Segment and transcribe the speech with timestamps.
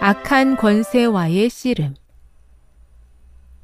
[0.00, 1.94] 악한 권세와의 씨름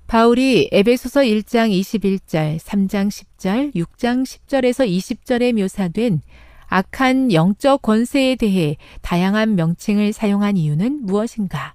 [0.06, 6.20] 바울이 에베소서 1장 21절, 3장 10절, 6장 10절에서 20절에 묘사된
[6.66, 11.75] 악한 영적 권세에 대해 다양한 명칭을 사용한 이유는 무엇인가?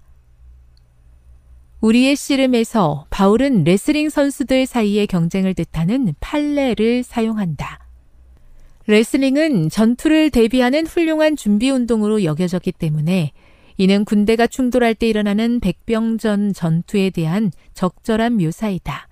[1.79, 7.79] 우리의 씨름에서 바울은 레슬링 선수들 사이의 경쟁을 뜻하는 팔레를 사용한다.
[8.87, 13.33] 레슬링은 전투를 대비하는 훌륭한 준비 운동으로 여겨졌기 때문에
[13.77, 19.07] 이는 군대가 충돌할 때 일어나는 백병전 전투에 대한 적절한 묘사이다.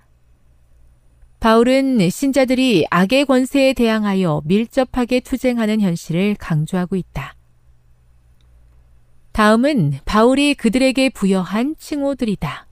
[1.38, 7.36] 바울은 신자들이 악의 권세에 대항하여 밀접하게 투쟁하는 현실을 강조하고 있다.
[9.32, 12.66] 다음은 바울이 그들에게 부여한 칭호들이다.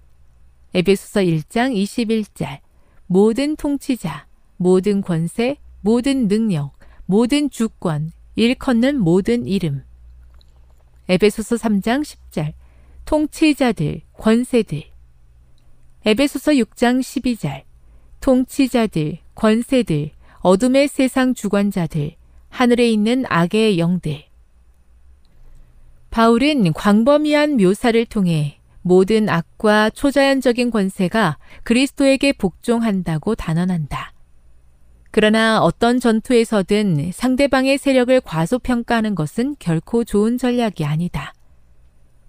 [0.75, 2.59] 에베소서 1장 21절
[3.07, 6.73] 모든 통치자, 모든 권세, 모든 능력,
[7.07, 9.85] 모든 주권, 일컫는 모든 이름.
[11.09, 12.55] 에베소서 3장 10절.
[13.05, 14.85] 통치자들, 권세들.
[16.07, 17.65] 에베소서 6장 12절.
[18.21, 22.17] 통치자들, 권세들, 어둠의 세상 주관자들,
[22.49, 24.25] 하늘에 있는 악의 영들.
[26.11, 34.14] 바울은 광범위한 묘사를 통해 모든 악과 초자연적인 권세가 그리스도에게 복종한다고 단언한다.
[35.17, 41.33] 그러나 어떤 전투에서든 상대방의 세력을 과소평가하는 것은 결코 좋은 전략이 아니다.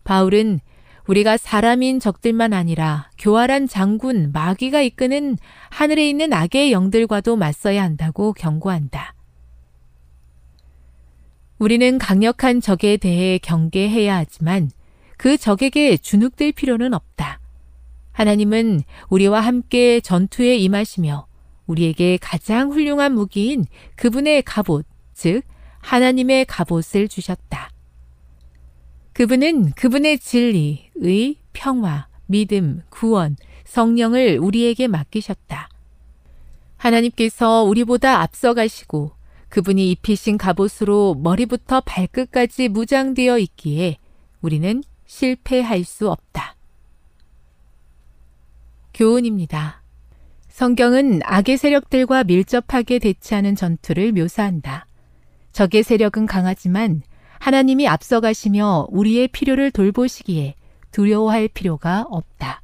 [0.04, 0.60] 바울은
[1.08, 5.40] 우리가 사람인 적들만 아니라 교활한 장군 마귀가 이끄는
[5.72, 9.16] 하늘에 있는 악의 영들과도 맞서야 한다고 경고한다.
[11.58, 14.70] 우리는 강력한 적에 대해 경계해야 하지만
[15.18, 17.40] 그 적에게 주눅들 필요는 없다.
[18.12, 21.26] 하나님은 우리와 함께 전투에 임하시며
[21.68, 23.66] 우리에게 가장 훌륭한 무기인
[23.96, 25.42] 그분의 갑옷, 즉
[25.80, 27.72] 하나님의 갑옷을 주셨다.
[29.14, 35.70] 그분은 그분의 진리, 의, 평화, 믿음, 구원, 성령을 우리에게 맡기셨다.
[36.78, 39.12] 하나님께서 우리보다 앞서가시고
[39.50, 43.98] 그분이 입히신 갑옷으로 머리부터 발끝까지 무장되어 있기에
[44.42, 46.56] 우리는 실패할 수 없다.
[48.94, 49.85] 교훈입니다.
[50.56, 54.88] 성경은 악의 세력들과 밀접하게 대치하는 전투를 묘사한다.
[55.52, 57.02] 적의 세력은 강하지만
[57.40, 60.56] 하나님이 앞서가시며 우리의 필요를 돌보시기에
[60.92, 62.62] 두려워할 필요가 없다.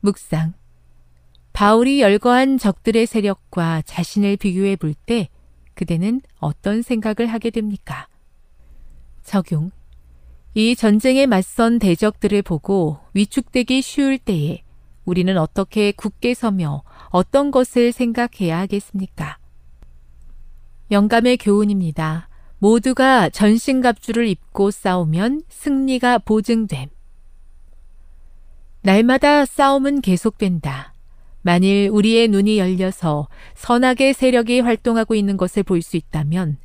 [0.00, 0.54] 묵상.
[1.52, 5.28] 바울이 열거한 적들의 세력과 자신을 비교해 볼 때
[5.74, 8.08] 그대는 어떤 생각을 하게 됩니까?
[9.22, 9.70] 적용.
[10.54, 14.62] 이 전쟁에 맞선 대적들을 보고 위축되기 쉬울 때에
[15.06, 19.38] 우리는 어떻게 굳게 서며 어떤 것을 생각해야 하겠습니까?
[20.90, 22.28] 영감의 교훈입니다.
[22.58, 26.88] 모두가 전신갑주를 입고 싸우면 승리가 보증됨.
[28.82, 30.92] 날마다 싸움은 계속된다.
[31.42, 36.58] 만일 우리의 눈이 열려서 선악의 세력이 활동하고 있는 것을 볼 수 있다면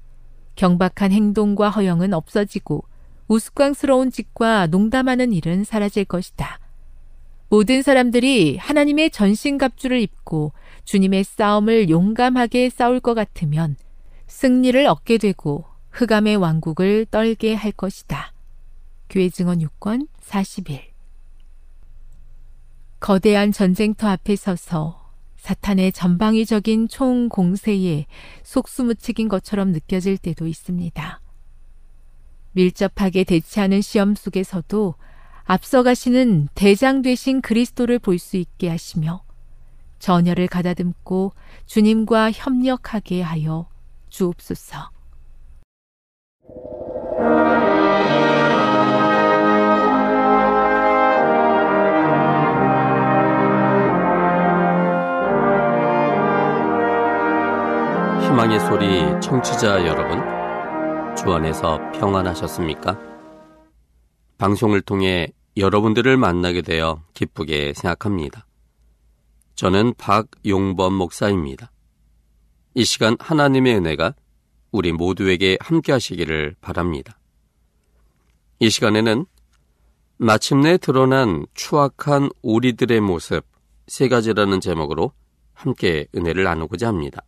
[0.56, 2.84] 경박한 행동과 허영은 없어지고
[3.28, 6.61] 우스꽝스러운 짓과 농담하는 일은 사라질 것이다.
[7.52, 10.54] 모든 사람들이 하나님의 전신갑주를 입고
[10.86, 13.76] 주님의 싸움을 용감하게 싸울 것 같으면
[14.28, 18.32] 승리를 얻게 되고 흑암의 왕국을 떨게 할 것이다.
[19.10, 20.80] 교회 증언 6권 40일
[23.02, 28.06] 거대한 전쟁터 앞에 서서 사탄의 전방위적인 총 공세에
[28.44, 31.22] 속수무책인 것처럼 느껴질 때도 있습니다.
[32.54, 34.96] 밀접하게 대치하는 시험 속에서도
[35.46, 39.24] 앞서가시는 대장 되신 그리스도를 볼 수 있게 하시며
[40.00, 41.34] 전열을 가다듬고
[41.66, 43.68] 주님과 협력하게 하여
[44.10, 44.92] 주옵소서.
[58.22, 60.20] 희망의 소리 청취자 여러분,
[61.16, 63.11] 주 안에서 평안하셨습니까?
[64.42, 68.48] 방송을 통해 여러분들을 만나게 되어 기쁘게 생각합니다.
[69.54, 71.72] 저는 박용범 목사입니다.
[72.74, 74.16] 이 시간 하나님의 은혜가
[74.72, 77.20] 우리 모두에게 함께 하시기를 바랍니다.
[78.58, 79.28] 이 시간에는
[80.18, 83.46] 마침내 드러난 추악한 우리들의 모습
[83.86, 85.12] 세 가지라는 제목으로
[85.54, 87.22] 함께 은혜를 나누고자 합니다.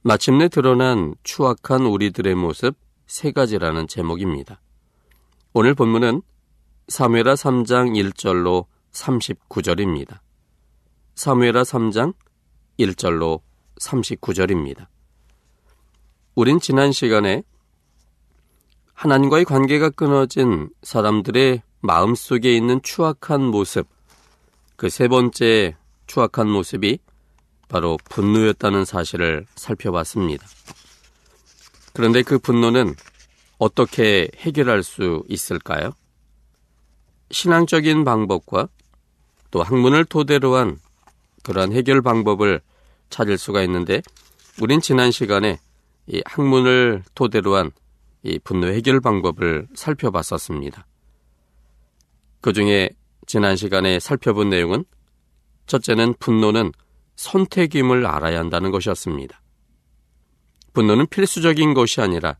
[0.00, 4.62] 마침내 드러난 추악한 우리들의 모습 세 가지라는 제목입니다.
[5.54, 6.22] 오늘 본문은
[6.88, 10.20] 사무엘하 3장 1절로 39절입니다.
[11.14, 12.14] 사무엘하 3장
[12.80, 13.42] 1절로
[13.78, 14.86] 39절입니다.
[16.34, 17.42] 우린 지난 시간에
[18.94, 23.86] 하나님과의 관계가 끊어진 사람들의 마음 속에 있는 추악한 모습,
[24.76, 25.76] 그 세 번째
[26.06, 26.98] 추악한 모습이
[27.68, 30.46] 바로 분노였다는 사실을 살펴봤습니다.
[31.92, 32.94] 그런데 그 분노는
[33.62, 35.92] 어떻게 해결할 수 있을까요?
[37.30, 38.68] 신앙적인 방법과
[39.50, 40.78] 또 학문을 토대로 한
[41.42, 42.60] 그러한 해결 방법을
[43.10, 44.02] 찾을 수가 있는데
[44.60, 45.58] 우린 지난 시간에
[46.06, 47.70] 이 학문을 토대로 한
[48.22, 50.86] 이 분노 해결 방법을 살펴봤었습니다.
[52.40, 52.90] 그 중에
[53.26, 54.84] 지난 시간에 살펴본 내용은
[55.66, 56.72] 첫째는 분노는
[57.16, 59.40] 선택임을 알아야 한다는 것이었습니다.
[60.72, 62.36] 분노는 필수적인 것이 아니라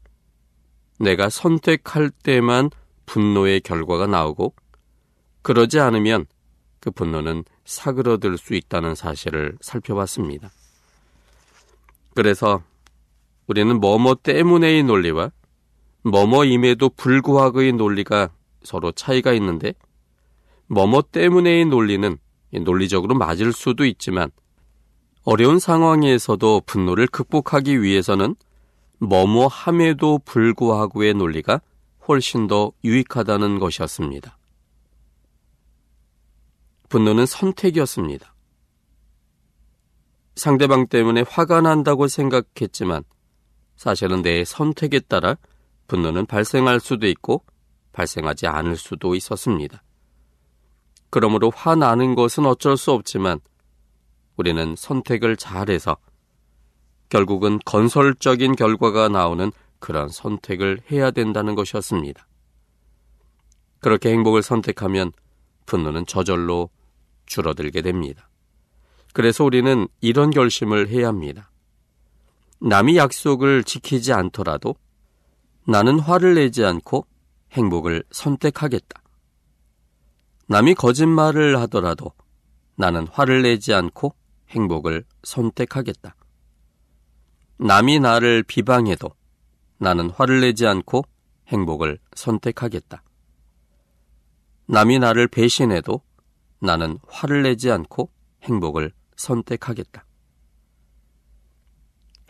[1.02, 2.70] 내가 선택할 때만
[3.06, 4.54] 분노의 결과가 나오고
[5.42, 6.26] 그러지 않으면
[6.78, 10.50] 그 분노는 사그러들 수 있다는 사실을 살펴봤습니다.
[12.14, 12.62] 그래서
[13.48, 15.32] 우리는 뭐뭐 때문에의 논리와
[16.04, 18.30] 뭐뭐임에도 불구하고의 논리가
[18.62, 19.74] 서로 차이가 있는데
[20.68, 22.16] 뭐뭐 때문에의 논리는
[22.62, 24.30] 논리적으로 맞을 수도 있지만
[25.24, 28.36] 어려운 상황에서도 분노를 극복하기 위해서는
[29.02, 31.60] 뭐뭐 함에도 불구하고의 논리가
[32.06, 34.38] 훨씬 더 유익하다는 것이었습니다.
[36.88, 38.32] 분노는 선택이었습니다.
[40.36, 43.02] 상대방 때문에 화가 난다고 생각했지만
[43.74, 45.36] 사실은 내 선택에 따라
[45.88, 47.44] 분노는 발생할 수도 있고
[47.92, 49.82] 발생하지 않을 수도 있었습니다.
[51.10, 53.40] 그러므로 화나는 것은 어쩔 수 없지만
[54.36, 55.96] 우리는 선택을 잘해서
[57.12, 62.26] 결국은 건설적인 결과가 나오는 그런 선택을 해야 된다는 것이었습니다.
[63.80, 65.12] 그렇게 행복을 선택하면
[65.66, 66.70] 분노는 저절로
[67.26, 68.30] 줄어들게 됩니다.
[69.12, 71.50] 그래서 우리는 이런 결심을 해야 합니다.
[72.60, 74.74] 남이 약속을 지키지 않더라도
[75.68, 77.06] 나는 화를 내지 않고
[77.52, 79.02] 행복을 선택하겠다.
[80.46, 82.12] 남이 거짓말을 하더라도
[82.74, 84.14] 나는 화를 내지 않고
[84.48, 86.14] 행복을 선택하겠다.
[87.58, 89.10] 남이 나를 비방해도
[89.78, 91.04] 나는 화를 내지 않고
[91.48, 93.02] 행복을 선택하겠다.
[94.66, 96.00] 남이 나를 배신해도
[96.60, 98.10] 나는 화를 내지 않고
[98.42, 100.04] 행복을 선택하겠다.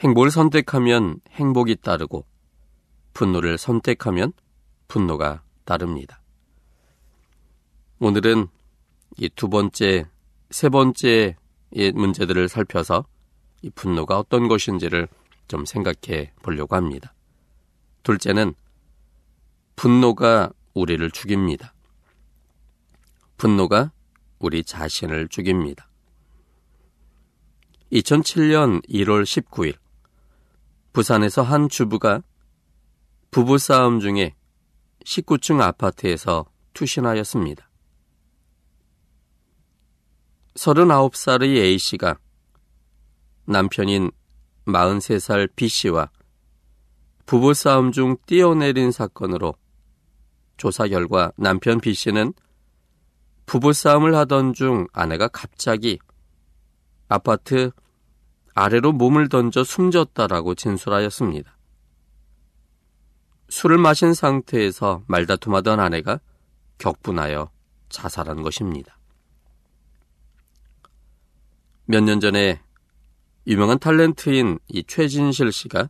[0.00, 2.26] 행복을 선택하면 행복이 따르고
[3.12, 4.33] 분노를 선택하면
[4.88, 6.21] 분노가 따릅니다.
[8.00, 8.49] 오늘은
[9.19, 10.07] 이 두 번째,
[10.50, 11.37] 세 번째
[11.95, 13.05] 문제들을 살펴서
[13.62, 15.09] 이 분노가 어떤 것인지를
[15.49, 17.14] 좀 생각해 보려고 합니다.
[18.02, 18.54] 둘째는
[19.76, 21.75] 분노가 우리를 죽입니다.
[23.37, 23.92] 분노가
[24.38, 25.88] 우리 자신을 죽입니다.
[27.92, 29.76] 2007년 1월 19일
[30.92, 32.23] 부산에서 한 주부가
[33.31, 34.35] 부부싸움 중에
[35.04, 37.69] 19층 아파트에서 투신하였습니다.
[40.54, 42.19] 39살의 A씨가
[43.44, 44.11] 남편인
[44.66, 46.11] 43살 B씨와
[47.26, 49.54] 부부싸움 중 뛰어내린 사건으로
[50.56, 52.32] 조사 결과 남편 B씨는
[53.46, 55.99] 부부싸움을 하던 중 아내가 갑자기
[57.08, 57.70] 아파트
[58.54, 61.56] 아래로 몸을 던져 숨졌다라고 진술하였습니다.
[63.49, 66.20] 술을 마신 상태에서 말다툼하던 아내가
[66.78, 67.50] 격분하여
[67.88, 68.99] 자살한 것입니다.
[71.87, 72.62] 몇 년 전에
[73.46, 75.88] 유명한 탤런트인 이 최진실 씨가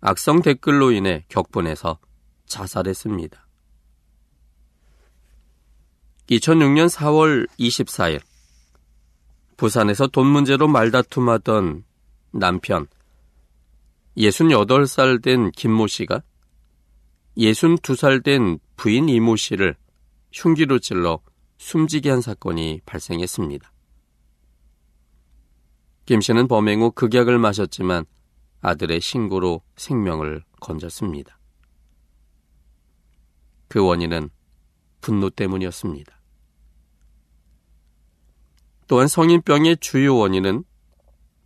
[0.00, 1.98] 악성 댓글로 인해 격분해서
[2.46, 3.44] 자살했습니다.
[6.30, 8.20] 2006년 4월 24일
[9.56, 11.84] 부산에서 돈 문제로 말다툼하던
[12.32, 12.86] 남편
[14.16, 16.22] 68살 된 김모 씨가
[17.36, 19.76] 62살 된 부인 이모 씨를
[20.32, 21.20] 흉기로 찔러
[21.58, 23.73] 숨지게 한 사건이 발생했습니다.
[26.06, 28.04] 김 씨는 범행 후 극약을 마셨지만
[28.60, 31.38] 아들의 신고로 생명을 건졌습니다.
[33.68, 34.30] 그 원인은
[35.00, 36.20] 분노 때문이었습니다.
[38.86, 40.64] 또한 성인병의 주요 원인은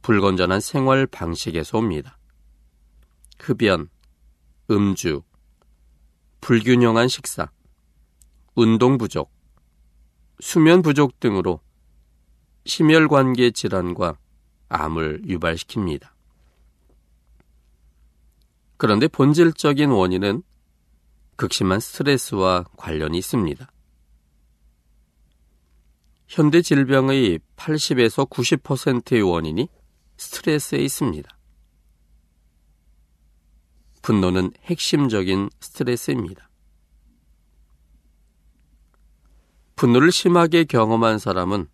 [0.02, 2.18] 불건전한 생활 방식에서 옵니다.
[3.38, 3.88] 흡연,
[4.70, 5.22] 음주,
[6.40, 7.50] 불균형한 식사,
[8.54, 9.30] 운동 부족,
[10.40, 11.60] 수면 부족 등으로
[12.66, 14.18] 심혈관계 질환과
[14.68, 16.08] 암을 유발시킵니다.
[18.76, 20.42] 그런데 본질적인 원인은
[21.37, 23.70] 극심한 스트레스와 관련이 있습니다.
[26.28, 29.68] 현대 질병의 80에서 90%의 원인이
[30.16, 31.38] 스트레스에 있습니다.
[34.02, 36.48] 분노는 핵심적인 스트레스입니다.
[39.76, 41.68] 분노를 심하게 경험한 사람은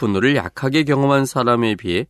[0.00, 2.06] 분노를 약하게 경험한 사람에 비해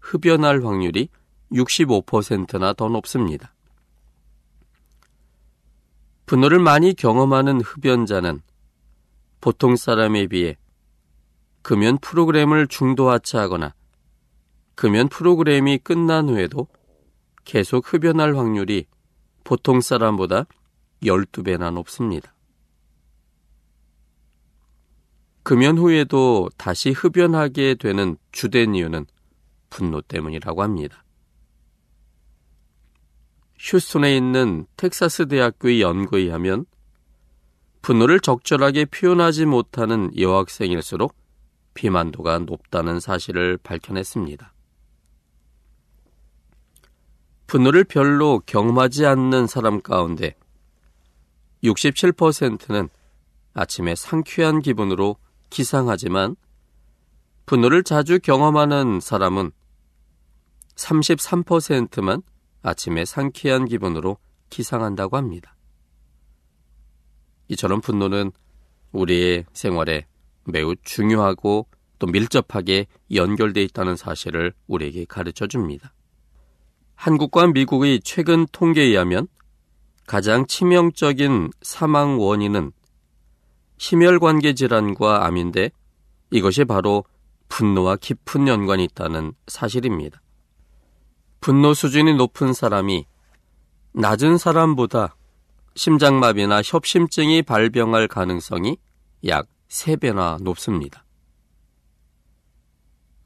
[0.00, 1.08] 흡연할 확률이
[1.52, 3.54] 65%나 더 높습니다.
[6.26, 8.40] 분노를 많이 경험하는 흡연자는
[9.40, 10.56] 보통 사람에 비해
[11.62, 13.72] 금연 프로그램을 중도 하차하거나
[14.74, 16.66] 금연 프로그램이 끝난 후에도
[17.44, 18.86] 계속 흡연할 확률이
[19.44, 20.46] 보통 사람보다
[21.04, 22.34] 12배나 높습니다.
[25.48, 29.06] 금연 후에도 다시 흡연하게 되는 주된 이유는
[29.70, 31.02] 분노 때문이라고 합니다.
[33.58, 36.66] 휴스톤에 있는 텍사스 대학교의 연구에 의하면
[37.80, 41.16] 분노를 적절하게 표현하지 못하는 여학생일수록
[41.72, 44.52] 비만도가 높다는 사실을 밝혀냈습니다.
[47.46, 50.36] 분노를 별로 경험하지 않는 사람 가운데
[51.64, 52.90] 67%는
[53.54, 55.16] 아침에 상쾌한 기분으로
[55.50, 56.36] 기상하지만
[57.46, 59.52] 분노를 자주 경험하는 사람은
[60.74, 62.22] 33%만
[62.62, 64.18] 아침에 상쾌한 기분으로
[64.50, 65.56] 기상한다고 합니다.
[67.48, 68.32] 이처럼 분노는
[68.92, 70.06] 우리의 생활에
[70.44, 71.66] 매우 중요하고
[71.98, 75.92] 또 밀접하게 연결되어 있다는 사실을 우리에게 가르쳐 줍니다.
[76.94, 79.28] 한국과 미국의 최근 통계에 의하면
[80.06, 82.72] 가장 치명적인 사망 원인은
[83.78, 85.70] 심혈관계 질환과 암인데
[86.30, 87.04] 이것이 바로
[87.48, 90.20] 분노와 깊은 연관이 있다는 사실입니다.
[91.40, 93.06] 분노 수준이 높은 사람이
[93.92, 95.16] 낮은 사람보다
[95.74, 98.76] 심장마비나 협심증이 발병할 가능성이
[99.26, 101.04] 약 3배나 높습니다.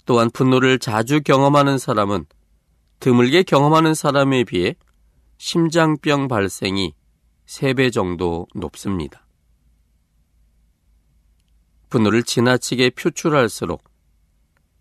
[0.05, 2.27] 또한 분노를 자주 경험하는 사람은
[3.01, 4.75] 드물게 경험하는 사람에 비해
[5.39, 6.95] 심장병 발생이
[7.47, 9.22] 3배 정도 높습니다.
[11.93, 13.85] 분노를 지나치게 표출할수록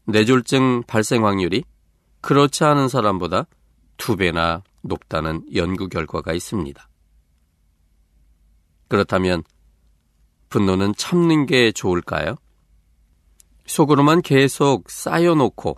[0.05, 1.65] 뇌졸증 발생 확률이
[2.21, 3.47] 그렇지 않은 사람보다
[3.97, 6.87] 두 배나 높다는 연구 결과가 있습니다.
[8.87, 9.43] 그렇다면
[10.47, 12.37] 분노는 참는 게 좋을까요?
[13.65, 15.75] 속으로만 계속 쌓여놓고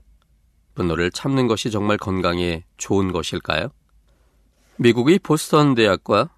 [0.75, 3.69] 분노를 참는 것이 정말 건강에 좋은 것일까요?
[4.77, 6.29] 미국의 보스턴 대학과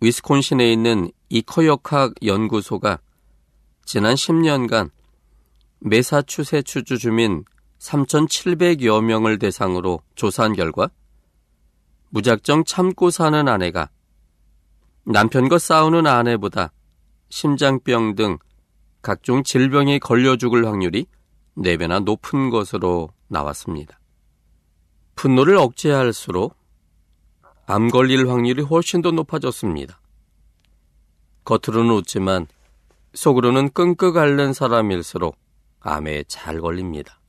[0.00, 3.00] 위스콘신에 있는 이커역학 연구소가
[3.84, 4.90] 지난 10년간
[5.80, 7.44] 메사추세츠주 주민
[7.78, 10.90] 3,700여 명을 대상으로 조사한 결과
[12.10, 13.88] 무작정 참고 사는 아내가
[15.04, 16.72] 남편과 싸우는 아내보다
[17.30, 18.38] 심장병 등
[19.02, 21.06] 각종 질병에 걸려 죽을 확률이
[21.56, 23.98] 4배나 높은 것으로 나왔습니다.
[25.14, 26.54] 분노를 억제할수록
[27.66, 30.00] 암 걸릴 확률이 훨씬 더 높아졌습니다.
[31.44, 32.46] 겉으로는 웃지만
[33.14, 35.36] 속으로는 끙끙 앓는 사람일수록
[35.80, 37.20] 암에 잘 걸립니다.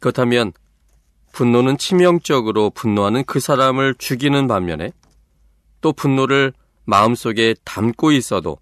[0.00, 0.52] 그렇다면
[1.32, 4.92] 분노는 치명적으로 분노하는 그 사람을 죽이는 반면에
[5.80, 6.52] 또 분노를
[6.84, 8.58] 마음속에 담고 있어도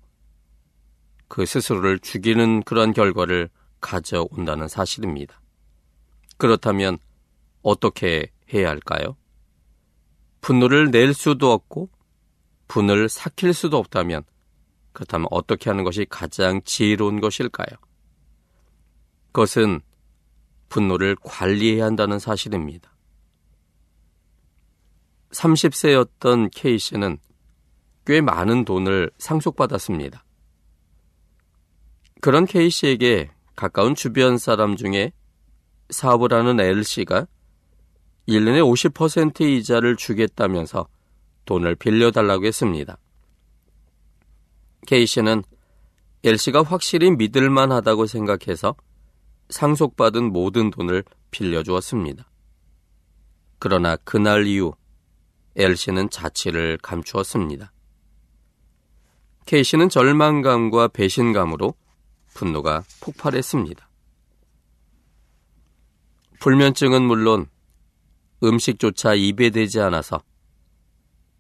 [1.29, 3.49] 그 스스로를 죽이는 그런 결과를
[3.81, 5.41] 가져온다는 사실입니다.
[6.37, 6.99] 그렇다면
[7.63, 9.17] 어떻게 해야 할까요?
[10.41, 11.91] 분노를 낼 수도 없고
[12.67, 14.25] 분을 삭힐 수도 없다면
[14.95, 17.67] 그렇다면 어떻게 하는 것이 가장 지혜로운 것일까요?
[19.33, 19.81] 그것은
[20.71, 22.95] 분노를 관리해야 한다는 사실입니다.
[25.33, 27.19] 30세였던 K 씨는
[28.07, 30.25] 꽤 많은 돈을 상속받았습니다.
[32.21, 35.13] 그런 K 씨에게 가까운 주변 사람 중에
[35.91, 37.27] 사업을 하는 L 씨가
[38.29, 40.89] 1년에 50% 이자를 주겠다면서
[41.45, 42.97] 돈을 빌려달라고 했습니다.
[44.87, 45.43] K 씨는
[46.23, 48.75] L 씨가 확실히 믿을만 하다고 생각해서
[49.51, 52.31] 상속받은 모든 돈을 빌려주었습니다.
[53.59, 54.75] 그러나 그날 이후
[55.57, 57.73] L 씨는 자취를 감추었습니다.
[59.63, 61.75] 씨는 절망감과 배신감으로
[62.35, 63.89] 분노가 폭발했습니다.
[66.41, 67.47] 불면증은 물론
[68.43, 70.23] 음식조차 입에 대지 않아서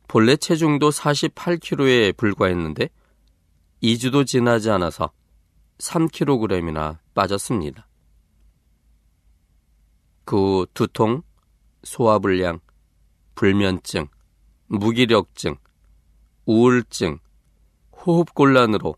[0.08, 2.88] 본래 체중도 48kg에 불과했는데
[3.84, 5.12] 2주도 지나지 않아서
[5.76, 7.86] 3kg이나 빠졌습니다.
[10.24, 11.22] 그 후 두통,
[11.82, 12.60] 소화불량,
[13.34, 14.08] 불면증,
[14.68, 15.56] 무기력증,
[16.46, 17.18] 우울증,
[17.92, 18.96] 호흡곤란으로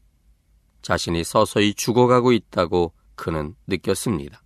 [0.82, 4.40] 자신이 서서히 죽어가고 있다고 그는 느꼈습니다.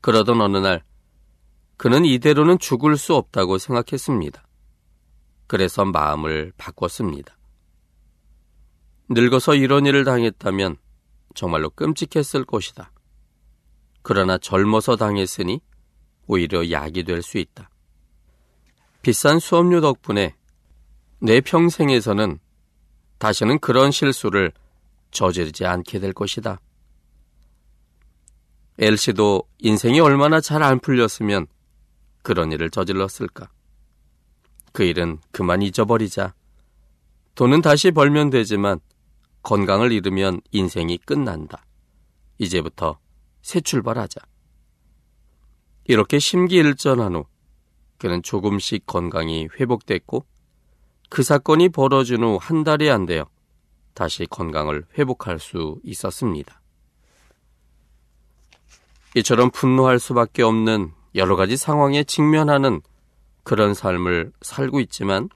[0.00, 0.84] 그러던 어느 날
[1.76, 4.46] 그는 이대로는 죽을 수 없다고 생각했습니다.
[5.48, 7.36] 그래서 마음을 바꿨습니다.
[9.14, 10.76] 늙어서 이런 일을 당했다면
[11.34, 12.90] 정말로 끔찍했을 것이다.
[14.02, 15.60] 그러나 젊어서 당했으니
[16.26, 17.68] 오히려 약이 될 수 있다.
[19.02, 20.34] 비싼 수업료 덕분에
[21.20, 22.38] 내 평생에서는
[23.18, 24.52] 다시는 그런 실수를
[25.10, 26.60] 저지르지 않게 될 것이다.
[28.78, 31.46] 엘씨도 인생이 얼마나 잘 안 풀렸으면
[32.22, 33.50] 그런 일을 저질렀을까.
[34.72, 36.34] 그 일은 그만 잊어버리자.
[37.34, 38.80] 돈은 다시 벌면 되지만
[39.42, 41.64] 건강을 잃으면 인생이 끝난다.
[42.38, 42.98] 이제부터
[43.42, 44.20] 새 출발하자.
[45.84, 47.24] 이렇게 심기일전한 후
[47.98, 50.24] 그는 조금씩 건강이 회복됐고
[51.08, 53.26] 그 사건이 벌어진 후 한 달이 안 되어
[53.94, 56.60] 다시 건강을 회복할 수 있었습니다.
[59.14, 62.80] 이처럼 분노할 수밖에 없는 여러 가지 상황에 직면하는
[63.44, 65.28] 그런 삶을 살고 있지만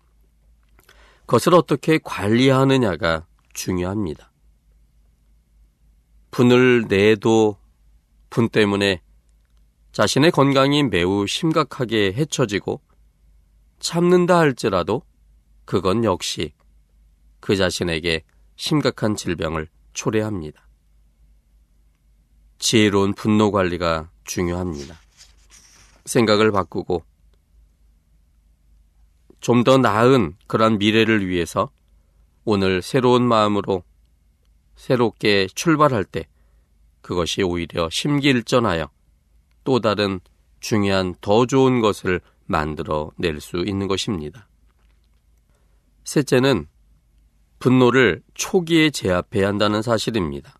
[1.26, 4.30] 그것을 어떻게 관리하느냐가 중요합니다.
[6.30, 7.56] 분을 내도
[8.28, 9.02] 분 때문에
[9.92, 12.82] 자신의 건강이 매우 심각하게 해쳐지고
[13.80, 15.02] 참는다 할지라도
[15.64, 16.52] 그건 역시
[17.40, 18.22] 그 자신에게
[18.56, 20.68] 심각한 질병을 초래합니다.
[22.58, 24.96] 지혜로운 분노 관리가 중요합니다.
[26.04, 27.04] 생각을 바꾸고
[29.40, 31.70] 좀 더 나은 그런 미래를 위해서
[32.48, 33.82] 오늘 새로운 마음으로
[34.76, 36.28] 새롭게 출발할 때
[37.02, 38.88] 그것이 오히려 심기일전하여
[39.64, 40.20] 또 다른
[40.61, 44.48] 중요한 더 좋은 것을 만들어 낼 수 있는 것입니다.
[46.04, 46.68] 셋째는
[47.59, 50.56] 분노를 초기에 제압해야 한다는 사실입니다.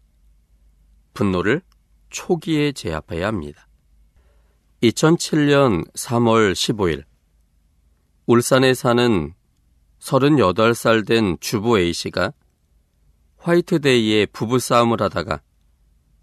[1.15, 1.63] 분노를
[2.11, 3.69] 초기에 제압해야 합니다.
[4.83, 7.05] 2007년 3월 15일
[8.27, 9.36] 울산에 사는
[10.07, 12.33] 38살 된 주부 A씨가
[13.39, 15.41] 화이트데이에 부부싸움을 하다가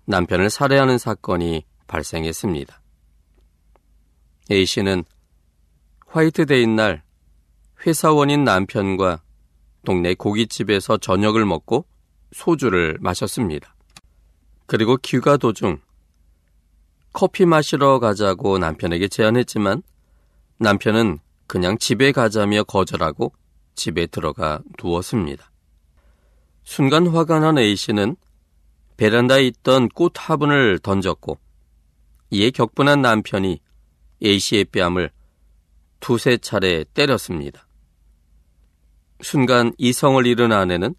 [0.06, 2.82] 남편을 살해하는 사건이 발생했습니다.
[4.52, 5.04] A씨는
[6.08, 7.04] 화이트데이 날
[7.86, 9.22] 회사원인 남편과
[9.86, 11.86] 동네 고깃집에서 저녁을 먹고
[12.32, 13.76] 소주를 마셨습니다.
[14.66, 15.80] 그리고 귀가 도중
[17.12, 19.84] 커피 마시러 가자고 남편에게 제안했지만
[20.58, 23.34] 남편은 그냥 집에 가자며 거절하고
[23.76, 25.52] 집에 들어가 누웠습니다.
[26.64, 28.16] 순간 화가 난 A씨는
[28.98, 31.38] 베란다에 있던 꽃 화분을 던졌고
[32.30, 33.60] 이에 격분한 남편이
[34.24, 35.12] A씨의 뺨을
[36.00, 37.68] 두세 차례 때렸습니다.
[39.22, 40.96] 순간 이성을 잃은 아내는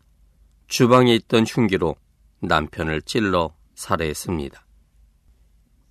[0.66, 1.96] 주방에 있던 흉기로
[2.40, 4.64] 남편을 찔러 살해했습니다.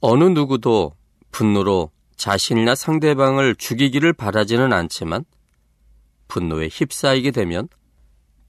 [0.01, 0.95] 어느 누구도
[1.31, 5.25] 분노로 자신이나 상대방을 죽이기를 바라지는 않지만
[6.33, 7.67] 분노에 휩싸이게 되면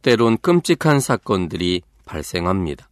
[0.00, 2.88] 때론 끔찍한 사건들이 발생합니다.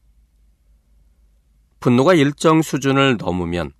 [1.80, 3.72] 분노가 일정 수준을 넘으면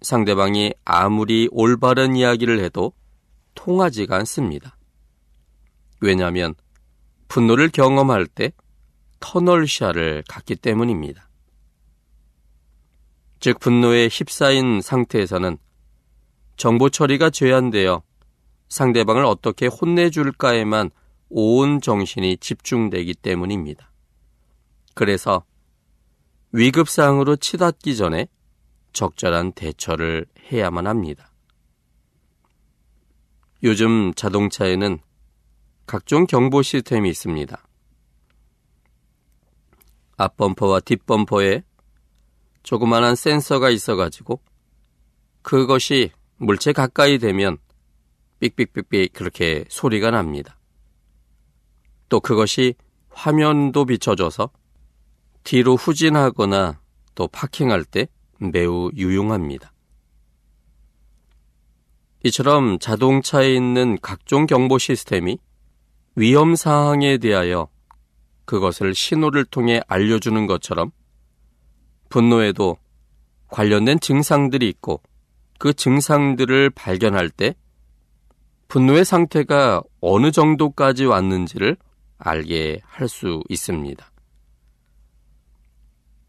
[0.00, 2.94] 상대방이 아무리 올바른 이야기를 해도
[3.54, 4.78] 통하지가 않습니다.
[6.00, 6.54] 왜냐하면
[7.28, 8.52] 분노를 경험할 때
[9.20, 11.28] 터널샤를 갖기 때문입니다.
[13.40, 15.58] 즉 분노에 휩싸인 상태에서는
[16.56, 18.02] 정보 처리가 제한되어
[18.70, 20.90] 상대방을 어떻게 혼내줄까에만
[21.28, 23.90] 온 정신이 집중되기 때문입니다.
[24.94, 25.44] 그래서
[26.52, 28.26] 위급상으로 치닫기 전에
[28.92, 31.30] 적절한 대처를 해야만 합니다.
[33.62, 34.98] 요즘 자동차에는
[35.86, 37.62] 각종 경보 시스템이 있습니다.
[40.16, 41.62] 앞범퍼와 뒷범퍼에
[42.62, 44.40] 조그만한 센서가 있어가지고
[45.42, 47.58] 그것이 물체 가까이 되면
[48.40, 50.58] 삑삑삑삑 그렇게 소리가 납니다.
[52.08, 52.74] 또 그것이
[53.10, 54.50] 화면도 비춰줘서
[55.44, 56.80] 뒤로 후진하거나
[57.14, 59.72] 또 파킹할 때 매우 유용합니다.
[62.24, 65.38] 이처럼 자동차에 있는 각종 경보 시스템이
[66.16, 67.68] 위험 사항에 대하여
[68.44, 70.90] 그것을 신호를 통해 알려주는 것처럼
[72.08, 72.76] 분노에도
[73.48, 75.02] 관련된 증상들이 있고
[75.58, 77.54] 그 증상들을 발견할 때
[78.70, 81.76] 분노의 상태가 어느 정도까지 왔는지를
[82.18, 84.12] 알게 할 수 있습니다.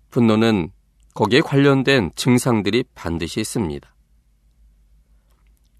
[0.10, 0.72] 분노는
[1.14, 3.88] 거기에 관련된 증상들이 반드시 있습니다.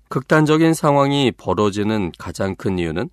[0.10, 3.10] 극단적인 상황이 벌어지는 가장 큰 이유는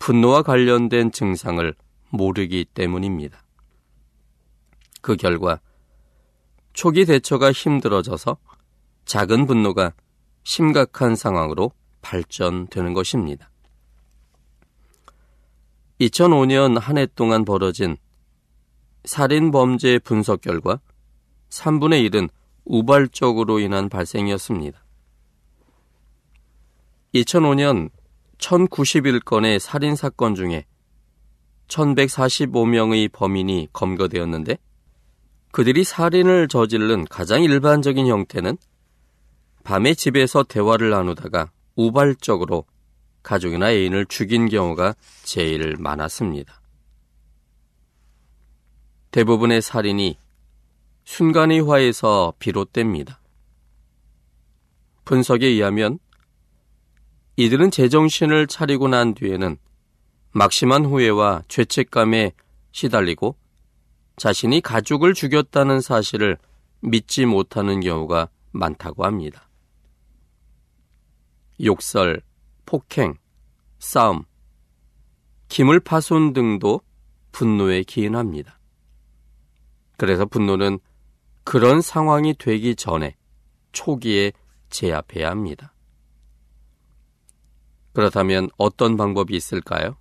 [0.00, 1.72] 분노와 관련된 증상을
[2.08, 3.44] 모르기 때문입니다.
[5.02, 5.60] 그 결과
[6.72, 8.38] 초기 대처가 힘들어져서
[9.04, 9.92] 작은 분노가
[10.42, 11.70] 심각한 상황으로
[12.02, 13.50] 발전되는 것입니다.
[16.00, 17.96] 2005년 한 해 동안 벌어진
[19.04, 20.80] 살인 범죄 분석 결과
[21.50, 22.28] 3분의 1은
[22.64, 24.82] 우발적으로 인한 발생이었습니다.
[27.14, 27.90] 2005년
[28.38, 30.64] 1091건의 살인 사건 중에
[31.68, 34.58] 1145명의 범인이 검거되었는데
[35.52, 38.56] 그들이 살인을 저지른 가장 일반적인 형태는
[39.64, 42.66] 밤에 집에서 대화를 나누다가 우발적으로
[43.22, 46.60] 가족이나 애인을 죽인 경우가 제일 많았습니다.
[49.10, 50.18] 대부분의 살인이
[51.04, 53.20] 순간의 화에서 비롯됩니다.
[55.04, 55.98] 분석에 의하면
[57.36, 59.56] 이들은 제정신을 차리고 난 뒤에는
[60.32, 62.32] 막심한 후회와 죄책감에
[62.72, 63.36] 시달리고
[64.16, 66.36] 자신이 가족을 죽였다는 사실을
[66.80, 69.49] 믿지 못하는 경우가 많다고 합니다.
[71.62, 72.22] 욕설,
[72.66, 73.14] 폭행,
[73.78, 74.24] 싸움,
[75.48, 76.80] 기물 파손 등도
[77.32, 78.58] 분노에 기인합니다.
[79.96, 80.78] 그래서 분노는
[81.44, 83.16] 그런 상황이 되기 전에
[83.72, 84.32] 초기에
[84.70, 85.74] 제압해야 합니다.
[87.92, 89.96] 그렇다면 어떤 방법이 있을까요?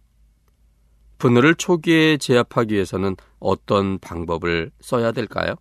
[1.18, 5.56] 분노를 초기에 제압하기 위해서는 어떤 방법을 써야 될까요?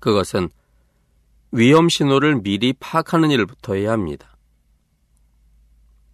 [0.00, 0.48] 그것은
[1.52, 4.31] 위험 신호를 미리 파악하는 일부터 해야 합니다.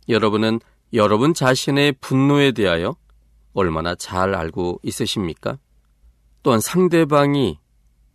[0.09, 0.61] 여러분은
[0.95, 2.97] 여러분 자신의 분노에 대하여
[3.53, 5.59] 얼마나 잘 알고 있으십니까?
[6.43, 7.59] 또한 상대방이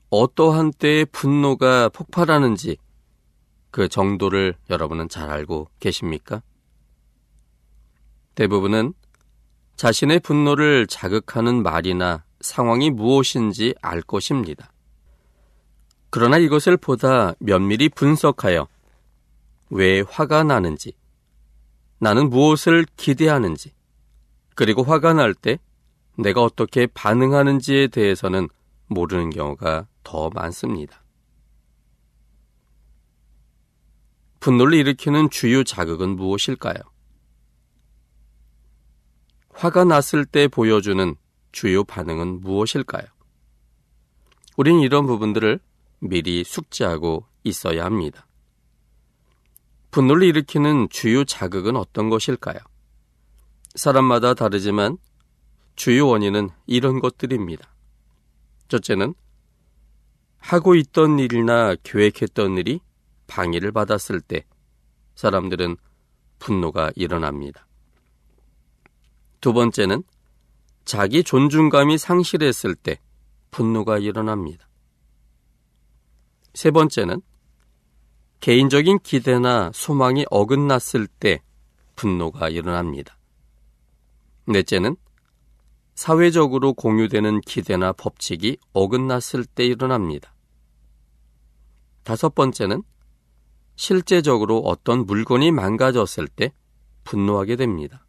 [0.10, 2.78] 어떠한 때에 분노가 폭발하는지
[3.72, 6.42] 그 정도를 여러분은 잘 알고 계십니까?
[8.36, 8.94] 대부분은
[9.76, 14.72] 자신의 분노를 자극하는 말이나 상황이 무엇인지 알 것입니다.
[16.10, 18.68] 그러나 이것을 보다 면밀히 분석하여
[19.72, 20.94] 왜 화가 나는지,
[22.04, 23.74] 나는 무엇을 기대하는지,
[24.56, 25.58] 그리고 화가 날 때
[26.18, 28.50] 내가 어떻게 반응하는지에 대해서는
[28.88, 31.02] 모르는 경우가 더 많습니다.
[34.42, 36.76] 분노를 일으키는 주요 자극은 무엇일까요?
[39.54, 41.16] 화가 났을 때 보여주는
[41.54, 43.06] 주요 반응은 무엇일까요?
[44.58, 45.58] 우린 이런 부분들을
[46.00, 48.28] 미리 숙지하고 있어야 합니다.
[49.94, 52.58] 분노를 일으키는 주요 자극은 어떤 것일까요?
[53.76, 54.98] 사람마다 다르지만
[55.76, 57.72] 주요 원인은 이런 것들입니다.
[58.70, 59.14] 첫째는
[60.40, 62.80] 하고 있던 일이나 계획했던 일이
[63.28, 64.46] 방해를 받았을 때
[65.14, 65.78] 사람들은
[66.40, 67.68] 분노가 일어납니다.
[69.42, 70.02] 두 번째는
[70.86, 73.00] 자기 존중감이 상실했을 때
[73.52, 74.68] 분노가 일어납니다.
[76.56, 77.22] 세 번째는
[78.44, 81.42] 개인적인 기대나 소망이 어긋났을 때
[81.96, 83.18] 분노가 일어납니다.
[84.48, 84.98] 넷째는
[85.96, 90.36] 사회적으로 공유되는 기대나 법칙이 어긋났을 때 일어납니다.
[92.04, 92.84] 다섯 번째는
[93.78, 96.52] 실제적으로 어떤 물건이 망가졌을 때
[97.06, 98.06] 분노하게 됩니다.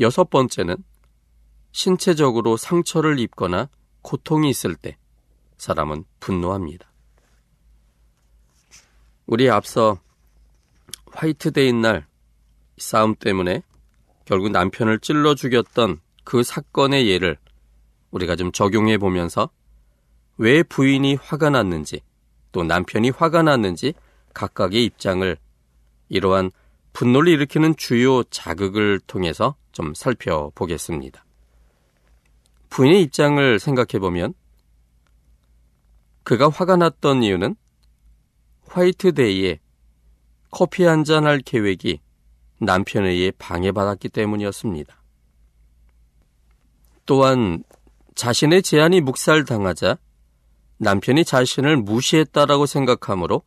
[0.00, 0.78] 여섯 번째는
[1.70, 3.68] 신체적으로 상처를 입거나
[4.02, 4.98] 고통이 있을 때
[5.58, 6.90] 사람은 분노합니다.
[9.26, 9.98] 우리 앞서
[11.12, 12.06] 화이트데이 날
[12.78, 13.62] 싸움 때문에
[14.24, 17.36] 결국 남편을 찔러 죽였던 그 사건의 예를
[18.10, 19.50] 우리가 좀 적용해 보면서
[20.36, 22.00] 왜 부인이 화가 났는지
[22.52, 23.94] 또 남편이 화가 났는지
[24.34, 25.36] 각각의 입장을
[26.08, 26.50] 이러한
[26.92, 31.24] 분노를 일으키는 주요 자극을 통해서 좀 살펴보겠습니다.
[32.70, 34.34] 부인의 입장을 생각해 보면
[36.22, 37.56] 그가 화가 났던 이유는
[38.68, 39.60] 화이트데이에
[40.50, 42.00] 커피 한 잔 할 계획이
[42.58, 45.02] 남편에 의해 방해받았기 때문이었습니다.
[47.04, 47.62] 또한
[48.14, 49.98] 자신의 제안이 묵살당하자
[50.78, 53.42] 남편이 자신을 무시했다라고 생각하므로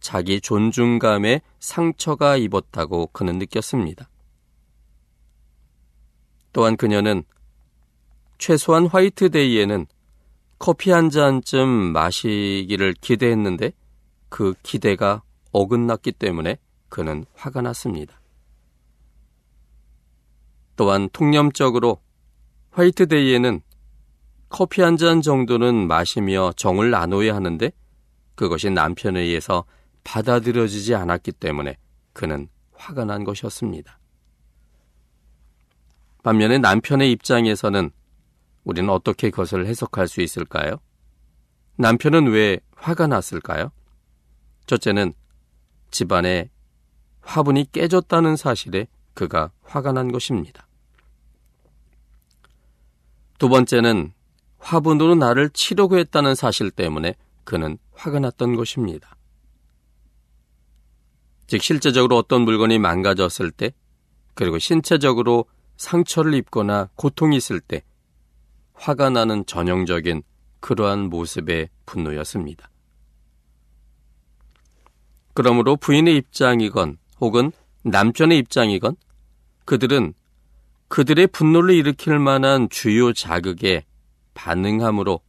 [0.00, 4.08] 자기 존중감에 상처가 입었다고 그는 느꼈습니다.
[6.52, 7.24] 또한 그녀는
[8.38, 9.86] 최소한 화이트데이에는
[10.58, 13.72] 커피 한 잔쯤 마시기를 기대했는데
[14.32, 16.56] 그 기대가 어긋났기 때문에
[16.88, 18.18] 그는 화가 났습니다.
[20.74, 22.00] 또한 통념적으로
[22.70, 23.60] 화이트데이에는
[24.48, 27.70] 커피 한 잔 정도는 마시며 정을 나눠야 하는데
[28.34, 29.64] 그것이 남편에 의해서
[30.02, 31.76] 받아들여지지 않았기 때문에
[32.14, 33.98] 그는 화가 난 것이었습니다.
[36.22, 37.90] 반면에 남편의 입장에서는
[38.64, 40.76] 우리는 어떻게 그것을 해석할 수 있을까요?
[41.76, 43.72] 남편은 왜 화가 났을까요?
[44.72, 45.12] 첫째는
[45.90, 46.48] 집안에
[47.20, 50.66] 화분이 깨졌다는 사실에 그가 화가 난 것입니다.
[53.38, 54.14] 두 번째는
[54.58, 59.16] 화분으로 나를 치려고 했다는 사실 때문에 그는 화가 났던 것입니다.
[61.48, 63.74] 즉, 실제적으로 어떤 물건이 망가졌을 때,
[64.34, 65.44] 그리고 신체적으로
[65.76, 67.82] 상처를 입거나 고통이 있을 때,
[68.72, 70.22] 화가 나는 전형적인
[70.60, 72.71] 그러한 모습의 분노였습니다.
[75.34, 77.52] 그러므로 부인의 입장이건 혹은
[77.84, 78.96] 남편의 입장이건
[79.64, 80.14] 그들은
[80.88, 83.84] 그들의 분노를 일으킬 만한 주요 자극에
[84.34, 85.20] 반응함으로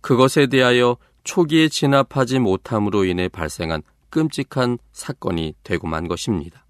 [0.00, 6.64] 그것에 대하여 초기에 진압하지 못함으로 인해 발생한 끔찍한 사건이 되고 만 것입니다.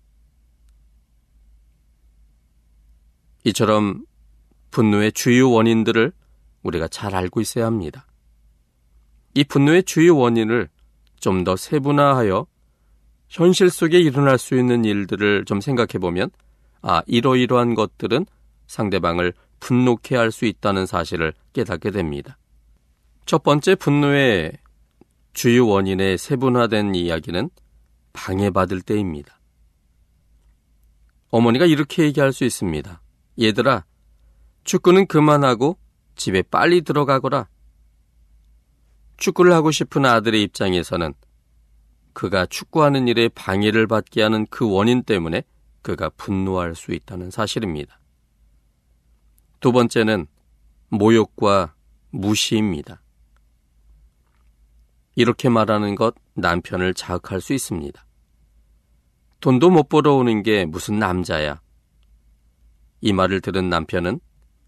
[3.44, 4.04] 이처럼
[4.70, 6.12] 분노의 주요 원인들을
[6.62, 8.06] 우리가 잘 알고 있어야 합니다.
[9.34, 10.68] 이 분노의 주요 원인을
[11.20, 12.46] 좀 더 세분화하여
[13.28, 16.30] 현실 속에 일어날 수 있는 일들을 좀 생각해 보면,
[16.80, 18.26] 아, 이러이러한 것들은
[18.66, 22.38] 상대방을 분노케 할 수 있다는 사실을 깨닫게 됩니다.
[23.26, 24.52] 첫 번째 분노의
[25.34, 27.50] 주요 원인의 세분화된 이야기는
[28.12, 29.38] 방해받을 때입니다.
[31.30, 33.02] 어머니가 이렇게 얘기할 수 있습니다.
[33.40, 33.84] 얘들아,
[34.64, 35.78] 축구는 그만하고
[36.16, 37.48] 집에 빨리 들어가거라.
[39.18, 41.12] 축구를 하고 싶은 아들의 입장에서는
[42.12, 45.42] 그가 축구하는 일에 방해를 받게 하는 그 원인 때문에
[45.82, 48.00] 그가 분노할 수 있다는 사실입니다.
[49.60, 50.26] 두 번째는
[50.88, 51.74] 모욕과
[52.10, 53.02] 무시입니다.
[55.14, 58.06] 이렇게 말하는 것 남편을 자극할 수 있습니다.
[59.40, 61.60] 돈도 못 벌어오는 게 무슨 남자야.
[63.00, 64.20] 이 말을 들은 남편은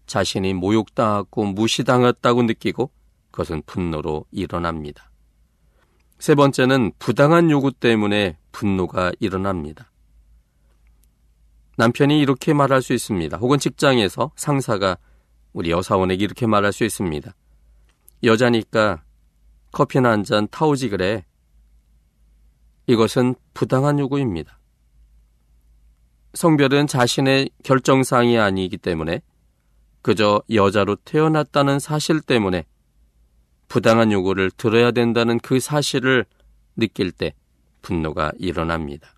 [0.07, 2.91] 자신이 모욕당하고 무시당했다고 느끼고
[3.31, 5.09] 그것은 분노로 일어납니다.
[6.19, 9.89] 세 번째는 부당한 요구 때문에 분노가 일어납니다.
[11.77, 13.37] 남편이 이렇게 말할 수 있습니다.
[13.37, 14.97] 혹은 직장에서 상사가
[15.53, 17.33] 우리 여사원에게 이렇게 말할 수 있습니다.
[18.23, 19.03] 여자니까
[19.71, 21.25] 커피나 한 잔 타오지 그래.
[22.87, 24.59] 이것은 부당한 요구입니다.
[26.33, 29.21] 성별은 자신의 결정사항이 아니기 때문에
[30.01, 32.65] 그저 여자로 태어났다는 사실 때문에
[33.71, 36.25] 부당한 요구를 들어야 된다는 그 사실을
[36.75, 37.33] 느낄 때
[37.81, 39.13] 분노가 일어납니다.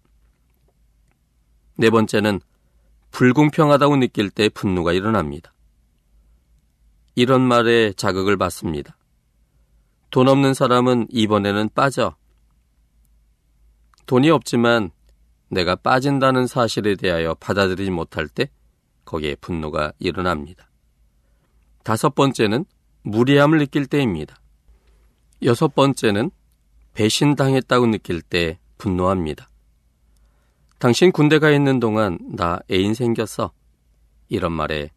[1.76, 2.40] 네 번째는
[3.10, 5.56] 불공평하다고 느낄 때 분노가 일어납니다.
[7.16, 8.96] 이런 말에 자극을 받습니다.
[10.12, 12.16] 돈 없는 사람은 이번에는 빠져.
[14.06, 14.92] 돈이 없지만
[15.50, 18.52] 내가 빠진다는 사실에 대하여 받아들이지 못할 때
[19.04, 20.70] 거기에 분노가 일어납니다.
[21.84, 22.66] 다섯 번째는
[23.02, 24.43] 무리함을 느낄 때입니다.
[25.46, 26.32] 여섯 번째는
[26.94, 29.50] 배신당했다고 느낄 때 분노합니다.
[30.80, 33.52] 당신 군대 가 있는 동안 나 애인 생겼어.
[34.30, 34.92] 이런 말에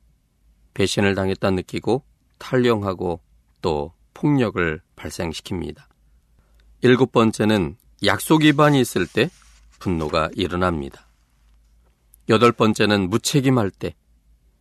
[0.74, 2.02] 배신을 당했다 느끼고
[2.38, 3.20] 탈령하고
[3.62, 5.84] 또 폭력을 발생시킵니다.
[6.82, 9.30] 일곱 번째는 약속 위반이 있을 때
[9.78, 11.06] 분노가 일어납니다.
[12.28, 13.94] 여덟 번째는 무책임할 때,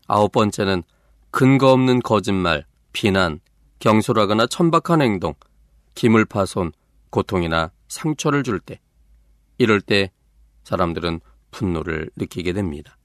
[0.08, 0.84] 아홉 번째는
[1.32, 3.40] 근거 없는 거짓말, 비난,
[3.80, 5.34] 경솔하거나 천박한 행동,
[5.96, 6.72] 기물 파손,
[7.10, 8.80] 고통이나 상처를 줄 때,
[9.58, 10.12] 이럴 때
[10.64, 12.98] 사람들은 분노를 느끼게 됩니다.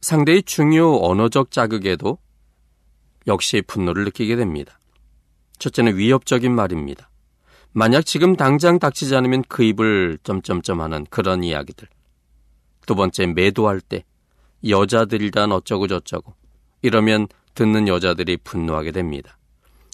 [0.00, 2.18] 상대의 중요 언어적 자극에도
[3.26, 4.78] 역시 분노를 느끼게 됩니다.
[5.58, 7.10] 첫째는 위협적인 말입니다.
[7.72, 11.86] 만약 지금 당장 닥치지 않으면 그 입을 점점점 하는 그런 이야기들.
[12.86, 14.04] 두 번째, 매도할 때
[14.66, 16.34] 여자들이란 어쩌고 저쩌고
[16.82, 19.36] 이러면 듣는 여자들이 분노하게 됩니다.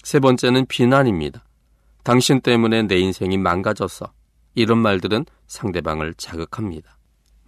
[0.07, 1.43] 세 번째는 비난입니다.
[2.03, 4.13] 당신 때문에 내 인생이 망가졌어.
[4.55, 6.97] 이런 말들은 상대방을 자극합니다.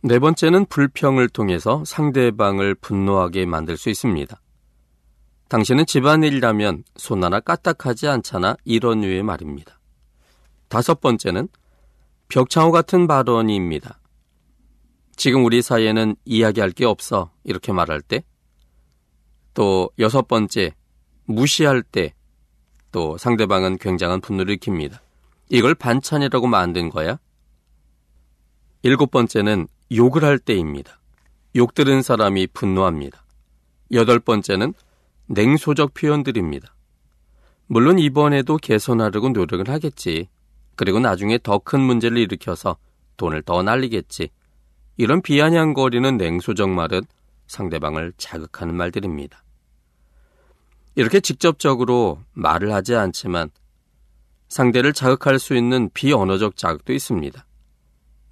[0.04, 4.42] 네 번째는 불평을 통해서 상대방을 분노하게 만들 수 있습니다.
[5.48, 8.58] 당신은 집안일이라면 손 하나 까딱하지 않잖아.
[8.66, 9.80] 이런 류의 말입니다.
[10.68, 11.48] 다섯 번째는
[12.28, 14.02] 벽창호 같은 발언입니다.
[15.16, 17.32] 지금 우리 사이에는 이야기할 게 없어.
[17.46, 18.22] 이렇게 말할 때.
[19.54, 20.76] 또 여섯 번째,
[21.24, 22.16] 무시할 때.
[22.92, 25.00] 또 상대방은 굉장한 분노를 일으킵니다.
[25.50, 27.20] 이걸 반찬이라고 만든 거야?
[28.82, 31.00] 일곱 번째는 욕을 할 때입니다.
[31.56, 33.24] 욕 들은 사람이 분노합니다.
[33.92, 34.74] 여덟 번째는
[35.28, 36.74] 냉소적 표현들입니다.
[37.68, 40.28] 물론 이번에도 개선하려고 노력을 하겠지.
[40.76, 42.78] 그리고 나중에 더 큰 문제를 일으켜서
[43.18, 44.30] 돈을 더 날리겠지.
[44.98, 47.02] 이런 비아냥거리는 냉소적 말은
[47.48, 49.44] 상대방을 자극하는 말들입니다.
[50.96, 53.50] 이렇게 직접적으로 말을 하지 않지만
[54.50, 57.46] 상대를 자극할 수 있는 비언어적 자극도 있습니다.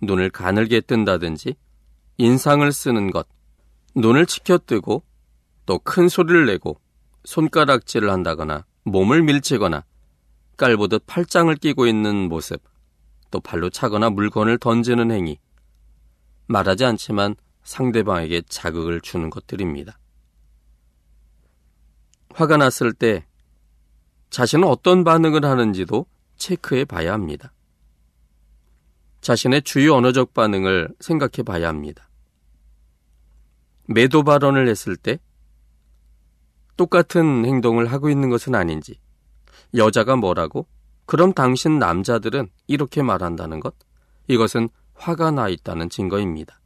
[0.01, 1.55] 눈을 가늘게 뜬다든지
[2.17, 3.27] 인상을 쓰는 것,
[3.95, 5.03] 눈을 치켜뜨고
[5.65, 6.79] 또 큰 소리를 내고
[7.25, 9.83] 손가락질을 한다거나 몸을 밀치거나
[10.55, 12.61] 깔보듯 팔짱을 끼고 있는 모습,
[13.29, 15.37] 또 발로 차거나 물건을 던지는 행위,
[16.47, 19.99] 말하지 않지만 상대방에게 자극을 주는 것들입니다.
[22.37, 23.25] 화가 났을 때
[24.29, 27.51] 자신은 어떤 반응을 하는지도 체크해 봐야 합니다.
[29.21, 32.07] 자신의 주요 언어적 반응을 생각해 봐야 합니다.
[33.85, 35.19] 매도 발언을 했을 때
[36.75, 38.99] 똑같은 행동을 하고 있는 것은 아닌지,
[39.75, 40.67] 여자가 뭐라고?
[41.07, 43.73] 그럼 당신 남자들은 이렇게 말한다는 것?
[44.27, 46.59] 이것은 화가 나 있다는 증거입니다.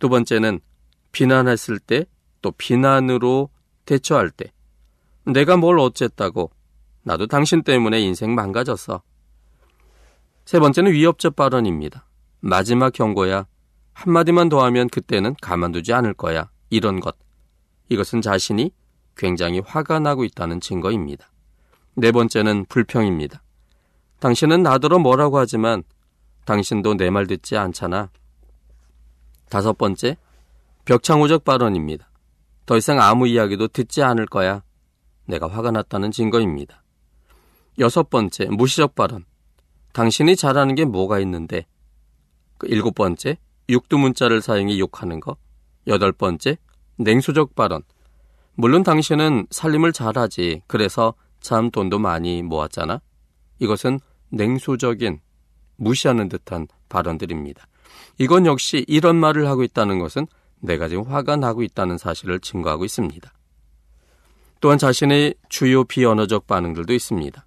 [0.00, 0.60] 두 번째는
[1.12, 2.06] 비난했을 때
[2.42, 3.48] 또 비난으로
[3.86, 4.52] 대처할 때
[5.24, 6.50] 내가 뭘 어쨌다고
[7.02, 9.02] 나도 당신 때문에 인생 망가졌어.
[10.44, 12.06] 세 번째는 위협적 발언입니다.
[12.40, 13.46] 마지막 경고야.
[13.94, 16.50] 한마디만 더 하면 그때는 가만두지 않을 거야.
[16.70, 17.16] 이런 것.
[17.88, 18.72] 이것은 자신이
[19.16, 21.30] 굉장히 화가 나고 있다는 증거입니다.
[21.94, 23.42] 네 번째는 불평입니다.
[24.20, 25.82] 당신은 나더러 뭐라고 하지만
[26.44, 28.10] 당신도 내 말 듣지 않잖아.
[29.50, 30.16] 다섯 번째,
[30.86, 32.08] 벽창호적 발언입니다.
[32.64, 34.62] 더 이상 아무 이야기도 듣지 않을 거야.
[35.26, 36.82] 내가 화가 났다는 증거입니다.
[37.78, 39.24] 여섯 번째, 무시적 발언.
[39.92, 41.66] 당신이 잘하는 게 뭐가 있는데.
[42.58, 45.36] 그 일곱 번째, 육두문자를 사용해 욕하는 거.
[45.86, 46.58] 여덟 번째,
[46.96, 47.82] 냉소적 발언.
[48.54, 50.62] 물론 당신은 살림을 잘하지.
[50.66, 53.00] 그래서 참 돈도 많이 모았잖아.
[53.58, 54.00] 이것은
[54.30, 55.20] 냉소적인
[55.76, 57.66] 무시하는 듯한 발언들입니다.
[58.18, 60.26] 이건 역시 이런 말을 하고 있다는 것은
[60.60, 63.32] 내가 지금 화가 나고 있다는 사실을 증거하고 있습니다.
[64.62, 67.44] 또한 자신의 주요 비언어적 반응들도 있습니다.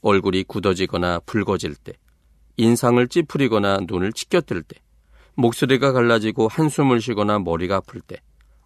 [0.00, 1.94] 얼굴이 굳어지거나 붉어질 때,
[2.56, 4.76] 인상을 찌푸리거나 눈을 치켜뜰 때,
[5.34, 8.18] 목소리가 갈라지고 한숨을 쉬거나 머리가 아플 때,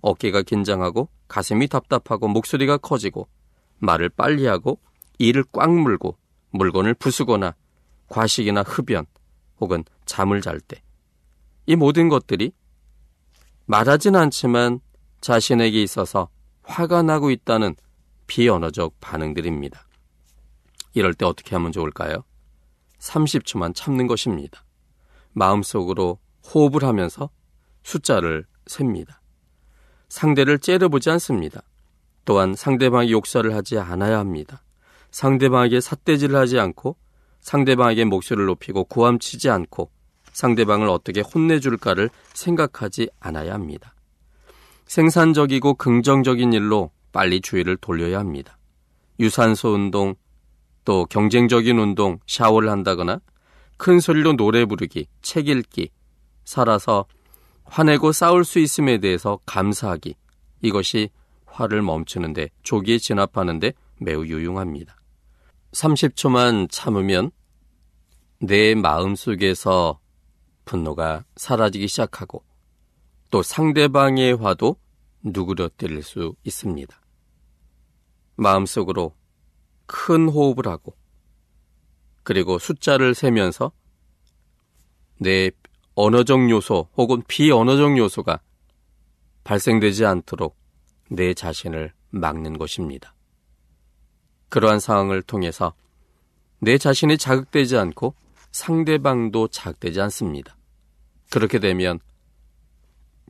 [0.02, 3.26] 어깨가 긴장하고 가슴이 답답하고 목소리가 커지고
[3.78, 4.78] 말을 빨리 하고
[5.18, 6.16] 이를 꽉 물고
[6.50, 7.56] 물건을 부수거나
[8.08, 9.06] 과식이나 흡연
[9.60, 10.82] 혹은 잠을 잘 때
[11.66, 12.52] 이 모든 것들이
[13.66, 14.80] 말하진 않지만
[15.20, 16.28] 자신에게 있어서
[16.68, 17.74] 화가 나고 있다는
[18.26, 19.86] 비언어적 반응들입니다.
[20.94, 22.24] 이럴 때 어떻게 하면 좋을까요?
[22.98, 24.64] 30초만 참는 것입니다.
[25.32, 26.18] 마음속으로
[26.52, 27.30] 호흡을 하면서
[27.82, 29.20] 숫자를 셉니다.
[30.08, 31.62] 상대를 째려보지 않습니다.
[32.24, 34.62] 또한 상대방이 욕설을 하지 않아야 합니다.
[35.10, 36.96] 상대방에게 삿대질을 하지 않고
[37.40, 39.90] 상대방에게 목소리를 높이고 고함치지 않고
[40.32, 43.94] 상대방을 어떻게 혼내줄까를 생각하지 않아야 합니다.
[44.88, 48.58] 생산적이고 긍정적인 일로 빨리 주의를 돌려야 합니다.
[49.20, 50.14] 유산소 운동,
[50.84, 53.20] 또 경쟁적인 운동, 샤워를 한다거나
[53.76, 55.90] 큰 소리로 노래 부르기, 책 읽기,
[56.44, 57.04] 살아서
[57.64, 60.14] 화내고 싸울 수 있음에 대해서 감사하기.
[60.62, 61.10] 이것이
[61.44, 64.96] 화를 멈추는데 조기에 진압하는데 매우 유용합니다.
[65.72, 67.30] 30초만 참으면
[68.40, 70.00] 내 마음 속에서
[70.64, 72.47] 분노가 사라지기 시작하고
[73.30, 74.76] 또 상대방의 화도
[75.22, 76.98] 누그러뜨릴 수 있습니다.
[78.36, 79.14] 마음속으로
[79.86, 80.94] 큰 호흡을 하고
[82.22, 83.72] 그리고 숫자를 세면서
[85.18, 85.50] 내
[85.94, 88.40] 언어적 요소 혹은 비언어적 요소가
[89.44, 90.56] 발생되지 않도록
[91.10, 93.14] 내 자신을 막는 것입니다.
[94.48, 95.74] 그러한 상황을 통해서
[96.60, 98.14] 내 자신이 자극되지 않고
[98.52, 100.56] 상대방도 자극되지 않습니다.
[101.30, 102.00] 그렇게 되면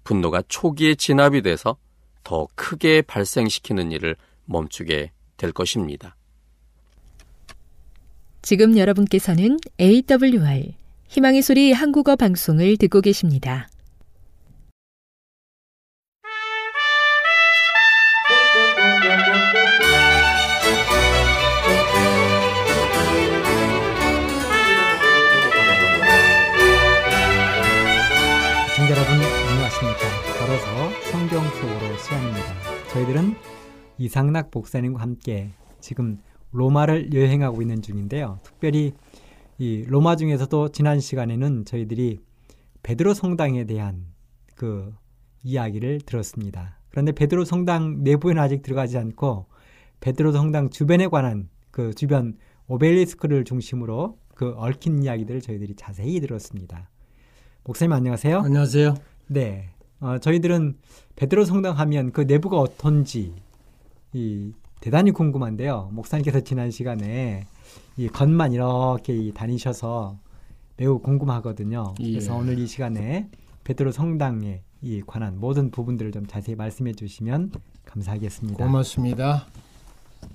[0.08, 1.76] 분노가 초기에 진압이 돼서
[2.24, 6.16] 더 크게 발생시키는 일을 멈추게 될 것입니다.
[8.40, 10.72] 지금 여러분께서는 AWR
[11.08, 13.68] 희망의 소리 한국어 방송을 듣고 계십니다.
[31.18, 32.46] 성경 속으로 시간입니다.
[32.92, 33.34] 저희들은
[33.98, 35.50] 이상락 목사님과 함께
[35.80, 36.18] 지금
[36.52, 38.38] 로마를 여행하고 있는 중인데요.
[38.44, 38.92] 특별히
[39.58, 42.20] 이 로마 중에서도 지난 시간에는 저희들이
[42.84, 44.06] 베드로 성당에 대한
[44.54, 44.94] 그
[45.42, 46.78] 이야기를 들었습니다.
[46.88, 49.46] 그런데 베드로 성당 내부에는 아직 들어가지 않고
[49.98, 52.38] 베드로 성당 주변에 관한 그 주변
[52.68, 56.88] 오벨리스크를 중심으로 그 얽힌 이야기들을 저희들이 자세히 들었습니다.
[57.64, 58.38] 목사님 안녕하세요.
[58.38, 58.94] 안녕하세요.
[59.26, 59.70] 네,
[60.00, 60.76] 어, 저희들은
[61.16, 63.34] 베드로 성당 하면 그 내부가 어떤지
[64.12, 65.90] 이 대단히 궁금한데요.
[65.92, 67.46] 목사님께서 지난 시간에
[67.96, 70.18] 이 겉만 이렇게 이 다니셔서
[70.76, 71.94] 매우 궁금하거든요.
[71.96, 72.38] 그래서 예.
[72.38, 73.28] 오늘 이 시간에
[73.64, 77.50] 베드로 성당에 이 관한 모든 부분들을 좀 자세히 말씀해 주시면
[77.84, 78.64] 감사하겠습니다.
[78.64, 79.46] 고맙습니다.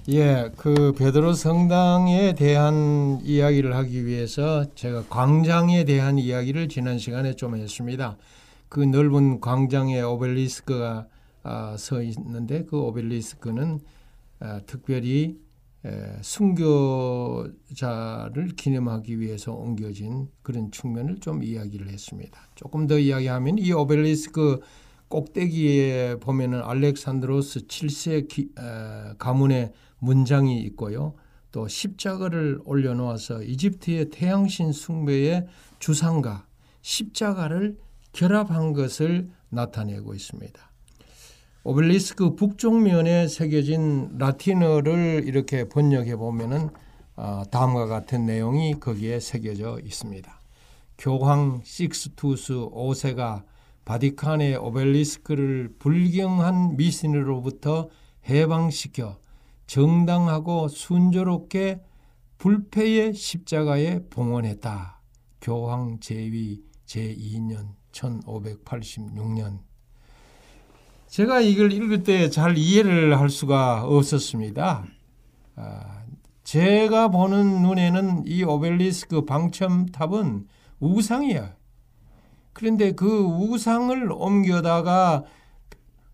[0.10, 7.56] 예, 그 베드로 성당에 대한 이야기를 하기 위해서 제가 광장에 대한 이야기를 지난 시간에 좀
[7.56, 8.18] 했습니다.
[8.74, 11.08] 그 넓은 광장에 오벨리스크가
[11.44, 13.80] 아, 서 있는데 그 오벨리스크는
[14.40, 15.38] 아, 특별히
[15.86, 17.52] 에, 순교자를
[18.58, 22.50] 기념하기 위해서 옮겨진 그런 측면을 좀 이야기를 했습니다.
[22.56, 24.62] 조금 더 이야기하면 이 오벨리스크
[25.08, 31.14] 꼭대기에 보면은 알렉산드로스 7세 기, 에, 가문의 문장이 있고요.
[31.52, 35.46] 또 십자가를 올려놓아서 이집트의 태양신 숭배의
[35.78, 36.48] 주상과
[36.82, 37.78] 십자가를
[38.14, 40.72] 결합한 것을 나타내고 있습니다.
[41.66, 46.70] 오벨리스크 북쪽 면에 새겨진 라틴어를 이렇게 번역해 보면은
[47.16, 50.40] 아, 다음과 같은 내용이 거기에 새겨져 있습니다.
[50.98, 53.44] 교황 식스투스 5세가
[53.86, 57.90] 바티칸의 오벨리스크를 불경한 미신으로부터
[58.30, 59.20] 해방시켜
[59.68, 61.82] 정당하고 순조롭게
[62.38, 65.02] 불패의 십자가에 봉헌했다.
[65.42, 69.60] 교황 제위 제2년 1586년
[71.08, 74.84] 제가 이걸 읽을 때 잘 이해를 할 수가 없었습니다.
[75.56, 76.04] 아,
[76.44, 80.48] 제가 보는 눈에는 이 오벨리스크 방첨탑은
[80.80, 81.50] 우상이에요.
[82.54, 85.24] 그런데 그 우상을 옮겨다가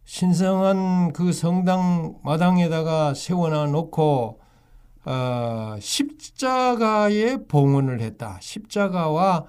[0.03, 4.41] 신성한 그 성당 마당에다가 세워놔 놓고
[5.05, 8.37] 어, 십자가에 봉헌을 했다.
[8.41, 9.45] 십자가와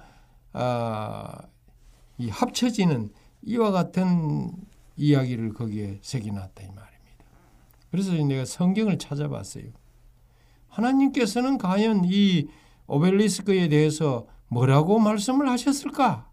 [0.53, 1.50] 어,
[2.21, 3.11] 이 합쳐지는
[3.41, 4.51] 이와 같은
[4.95, 7.25] 이야기를 거기에 새겨놨다 이 말입니다.
[7.89, 9.65] 그래서 내가 성경을 찾아봤어요.
[10.67, 12.47] 하나님께서는 과연 이
[12.85, 16.29] 오벨리스크에 대해서 뭐라고 말씀을 하셨을까?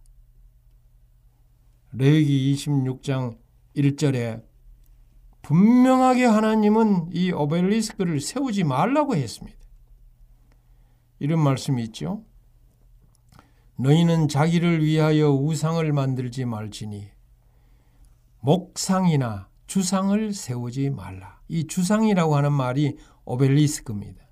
[1.93, 3.39] 레위기 26장
[3.75, 4.45] 1절에
[5.41, 9.57] 분명하게 하나님은 이 오벨리스크를 세우지 말라고 했습니다.
[11.19, 12.25] 이런 말씀이 있죠.
[13.81, 17.11] 너희는 자기를 위하여 우상을 만들지 말지니
[18.41, 21.39] 목상이나 주상을 세우지 말라.
[21.47, 24.25] 이 주상이라고 하는 말이 오벨리스크입니다.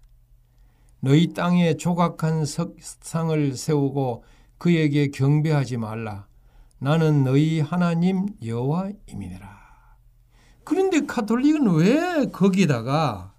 [1.00, 4.24] 너희 땅에 조각한 석상을 세우고
[4.58, 6.26] 그에게 경배하지 말라.
[6.80, 9.56] 나는 너희 하나님 여호와임이니라.
[10.64, 13.32] 그런데 카톨릭은 왜 거기다가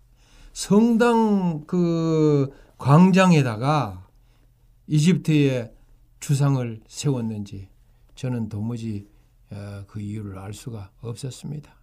[0.53, 4.07] 성당 그 광장에다가
[4.87, 5.73] 이집트의
[6.19, 7.69] 주상을 세웠는지
[8.15, 9.07] 저는 도무지
[9.51, 11.75] 어, 그 이유를 알 수가 없었습니다.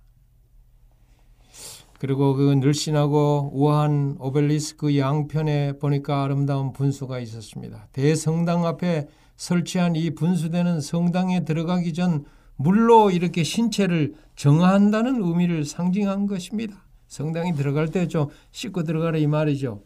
[1.98, 7.88] 그리고 그 늘씬하고 우아한 오벨리스크 양편에 보니까 아름다운 분수가 있었습니다.
[7.92, 12.24] 대성당 앞에 설치한 이 분수대는 성당에 들어가기 전
[12.56, 16.84] 물로 이렇게 신체를 정화한다는 의미를 상징한 것입니다.
[17.06, 19.82] 성당에 들어갈 때 좀 씻고 들어가라 이 말이죠.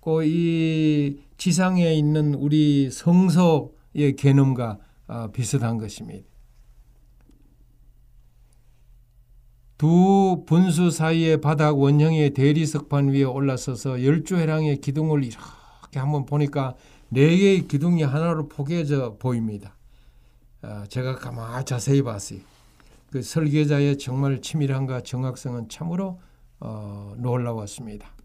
[0.00, 4.78] 그 이 지상에 있는 우리 성소 의 개념과
[5.08, 6.28] 어, 비슷한 것입니다.
[9.76, 16.76] 두 분수 사이의 바닥 원형의 대리석판 위에 올라서서 열주 해랑의 기둥을 이렇게 한번 보니까
[17.08, 19.74] 네 개의 기둥이 하나로 포개져 보입니다.
[20.62, 22.40] 어, 제가 가만 자세히 봤어요.
[23.10, 26.20] 그 설계자의 정말 치밀함과 정확성은 참으로
[26.60, 28.19] 어, 놀라웠습니다.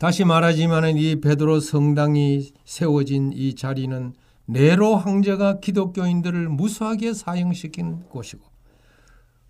[0.00, 4.14] 다시 말하지만 이 베드로 성당이 세워진 이 자리는
[4.46, 8.42] 네로 황제가 기독교인들을 무수하게 사형시킨 곳이고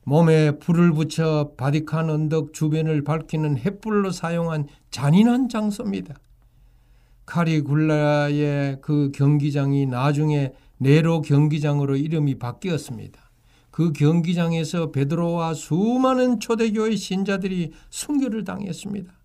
[0.03, 6.17] 몸에 불을 붙여 바티칸 언덕 주변을 밝히는 횃불로 사용한 잔인한 장소입니다.
[7.27, 13.21] 카리굴라의 그 경기장이 나중에 네로 경기장으로 이름이 바뀌었습니다.
[13.71, 19.20] 그 경기장에서 베드로와 수많은 초대교회 신자들이 순교를 당했습니다.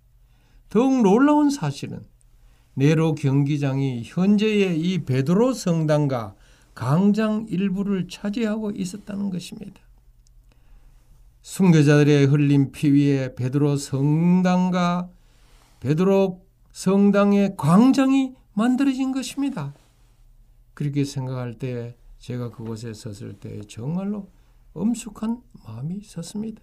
[0.75, 2.05] 더욱 놀라운 사실은
[2.73, 6.35] 네로 경기장이 현재의 이 베드로 성당과
[6.73, 9.79] 광장 일부를 차지하고 있었다는 것입니다.
[11.43, 15.09] 순교자들의 흘린 피 위에 베드로 성당과
[15.79, 19.73] 베드로 성당의 광장이 만들어진 것입니다.
[20.73, 24.29] 그렇게 생각할 때 제가 그곳에 섰을 때 정말로
[24.73, 26.61] 엄숙한 마음이 섰습니다.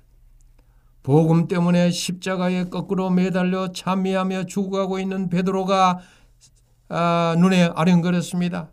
[1.02, 5.98] 복음 때문에 십자가에 거꾸로 매달려 참미하며 죽어가고 있는 베드로가
[6.88, 8.70] 아, 눈에 아른거렸습니다.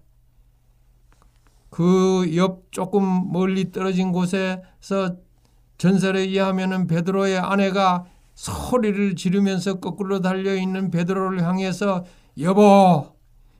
[1.69, 5.15] 그 옆 조금 멀리 떨어진 곳에서
[5.77, 8.05] 전설에 의하면 베드로의 아내가
[8.35, 12.05] 소리를 지르면서 거꾸로 달려 있는 베드로를 향해서
[12.39, 13.15] 여보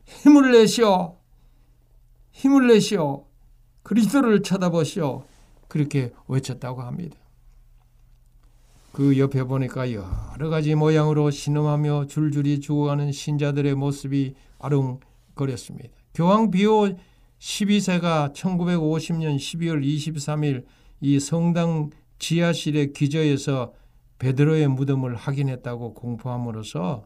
[0.05, 1.17] 힘을 내시오
[2.31, 3.25] 힘을 내시오
[3.83, 5.23] 그리스도를 쳐다보시오
[5.67, 7.18] 그렇게 외쳤다고 합니다.
[8.91, 15.89] 그 옆에 보니까 여러 가지 모양으로 신음하며 줄줄이 죽어가는 신자들의 모습이 아웅거렸습니다.
[16.13, 16.89] 교황 비오
[17.39, 20.65] 12세가 1950년 12월 23일
[21.01, 23.73] 이 성당 지하실의 기저에서
[24.17, 27.05] 베드로의 무덤을 확인했다고 공포함으로써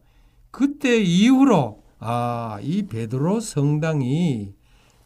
[0.49, 4.53] 그때 이후로 아, 이 베드로 성당이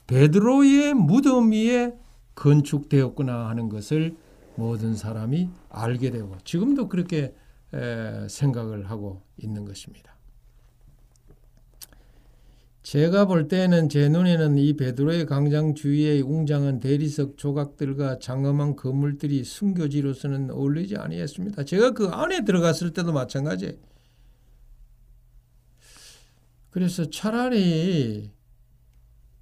[0.07, 1.93] 베드로의 무덤 위에
[2.35, 4.15] 건축되었구나 하는 것을
[4.57, 7.33] 모든 사람이 알게 되고 지금도 그렇게
[8.29, 10.15] 생각을 하고 있는 것입니다.
[12.83, 20.51] 제가 볼 때는 제 눈에는 이 베드로의 광장 주위에 웅장한 대리석 조각들과 장엄한 건물들이 순교지로서는
[20.51, 21.65] 어울리지 아니했습니다.
[21.65, 23.77] 제가 그 안에 들어갔을 때도 마찬가지.
[26.69, 28.31] 그래서 차라리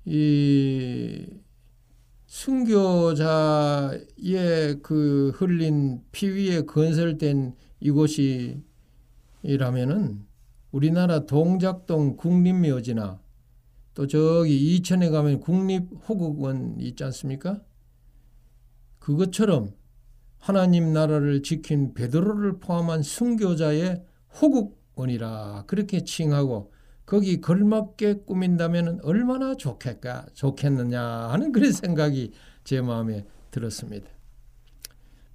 [0.05, 1.27] 이
[2.35, 4.01] 순교자의
[4.83, 8.59] 그 흘린 피 위에 건설된 이곳이라면은
[10.71, 13.21] 우리나라 동작동 국립묘지나
[13.93, 17.61] 또 저기 이천에 가면 국립호국원 있지 않습니까?
[18.99, 19.71] 그것처럼
[20.37, 24.03] 하나님 나라를 지킨 베드로를 포함한 순교자의
[24.41, 26.73] 호국원이라 그렇게 칭하고
[27.05, 32.31] 거기 걸맞게 꾸민다면 얼마나 좋겠까 좋겠느냐 하는 그런 생각이
[32.63, 34.07] 제 마음에 들었습니다.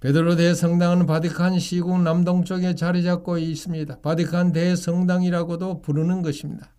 [0.01, 3.99] 베드로 대성당은 바티칸 시국 남동쪽에 자리 잡고 있습니다.
[3.99, 6.71] 바티칸 대성당이라고도 부르는 것입니다.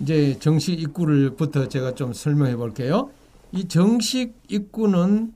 [0.00, 3.10] 이제 정식 입구를부터 제가 좀 설명해 볼게요.
[3.50, 5.32] 이 정식 입구는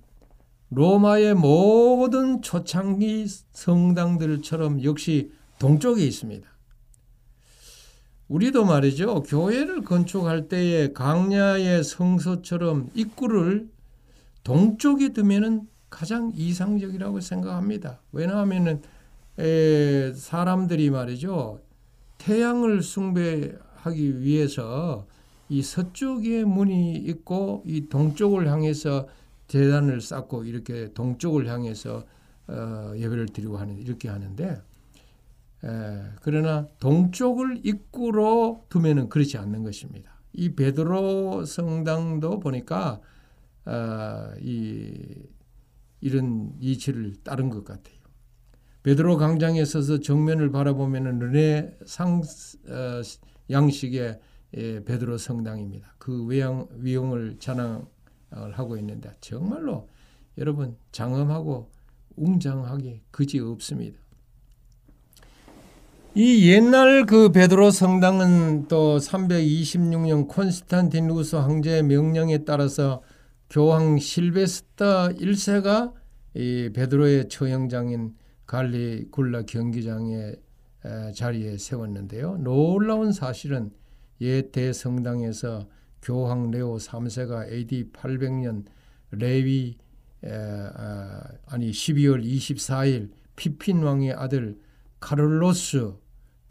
[0.71, 6.52] 로마의 모든 초창기 성당들처럼 역시 동쪽에 있습니다.
[8.33, 9.25] 우리도 말이죠.
[9.25, 13.69] 교회를 건축할 때에 강야의 성소처럼 입구를
[14.43, 18.01] 동쪽에 두면은 가장 이상적이라고 생각합니다.
[18.11, 18.81] 왜냐하면은
[20.17, 21.61] 사람들이 말이죠.
[22.17, 25.07] 태양을 숭배하기 위해서
[25.51, 29.09] 이 서쪽에 문이 있고 이 동쪽을 향해서
[29.47, 32.05] 재단을 쌓고 이렇게 동쪽을 향해서
[32.49, 34.63] 어, 예배를 드리고 하는 이렇게 하는데
[35.65, 35.69] 에,
[36.23, 40.21] 그러나 동쪽을 입구로 두면은 그렇지 않는 것입니다.
[40.33, 43.01] 이 베드로 성당도 보니까
[43.65, 44.93] 어, 이
[46.01, 47.97] 이런 이치를 따른 것 같아요.
[48.83, 52.21] 베드로 강장에 서서 정면을 바라보면 르네 상
[52.69, 53.03] 어,
[53.51, 54.21] 양식의
[54.55, 55.95] 예, 베드로 성당입니다.
[55.99, 57.87] 그 외양, 위용을 자랑을
[58.53, 59.89] 하고 있는데 정말로
[60.37, 61.71] 여러분 장엄하고
[62.17, 63.99] 웅장하게 그지 없습니다.
[66.15, 73.03] 이 옛날 그 베드로 성당은 또 326년 콘스탄티누스 황제의 명령에 따라서
[73.49, 75.95] 교황 실베스터 1세가
[76.35, 80.37] 이 베드로의 처형장인 갈리 굴라 경기장의
[81.15, 82.37] 자리에 세웠는데요.
[82.37, 83.71] 놀라운 사실은
[84.21, 85.67] 옛 대성당에서
[86.03, 88.67] 교황 레오 3세가 AD 800년
[89.13, 89.79] 레위
[90.27, 94.59] 아, 아니 12월 24일 피핀 왕의 아들
[95.01, 96.02] 카를로스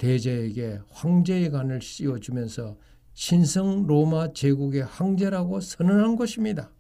[0.02, 2.76] 대제에게 황제의 관을 씌워주면서
[3.14, 6.72] 신성 로마 제국의 황제라고 선언한 것입니다.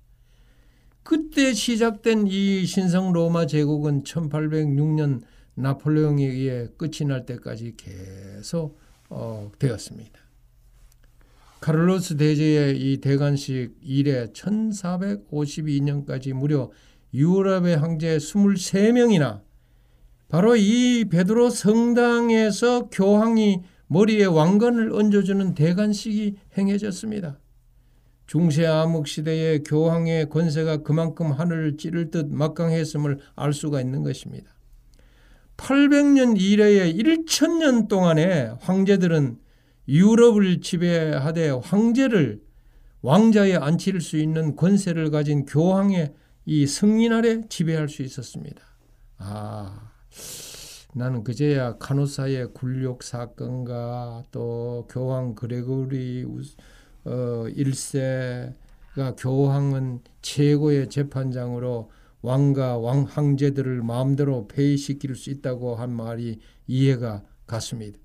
[1.03, 5.21] 그때 시작된 이 신성 로마 제국은 1806년
[5.53, 10.19] 나폴레옹에 의해 끝이 날 때까지 계속 어, 되었습니다.
[11.59, 16.71] 카를로스 대제의 이 대관식 이래 1452년까지 무려
[17.13, 19.43] 유럽의 황제 23명이나
[20.31, 27.37] 바로 이 베드로 성당에서 교황이 머리에 왕관을 얹어주는 대관식이 행해졌습니다.
[28.27, 34.49] 중세 암흑 시대의 교황의 권세가 그만큼 하늘을 찌를 듯 막강했음을 알 수가 있는 것입니다.
[35.57, 39.37] 800년 이래의 1000년 동안에 황제들은
[39.89, 42.39] 유럽을 지배하되 황제를
[43.01, 46.13] 왕자에 앉힐 수 있는 권세를 가진 교황의
[46.45, 48.61] 이 승인 아래 지배할 수 있었습니다.
[49.17, 49.90] 아,
[50.93, 56.25] 나는 그제야 카노사의 굴욕 사건과 또 교황 그레고리
[57.05, 61.89] 어, 1세가 교황은 최고의 재판장으로
[62.21, 67.97] 왕과 왕 황제들을 마음대로 폐위시킬 수 있다고 한 말이 이해가 갔습니다.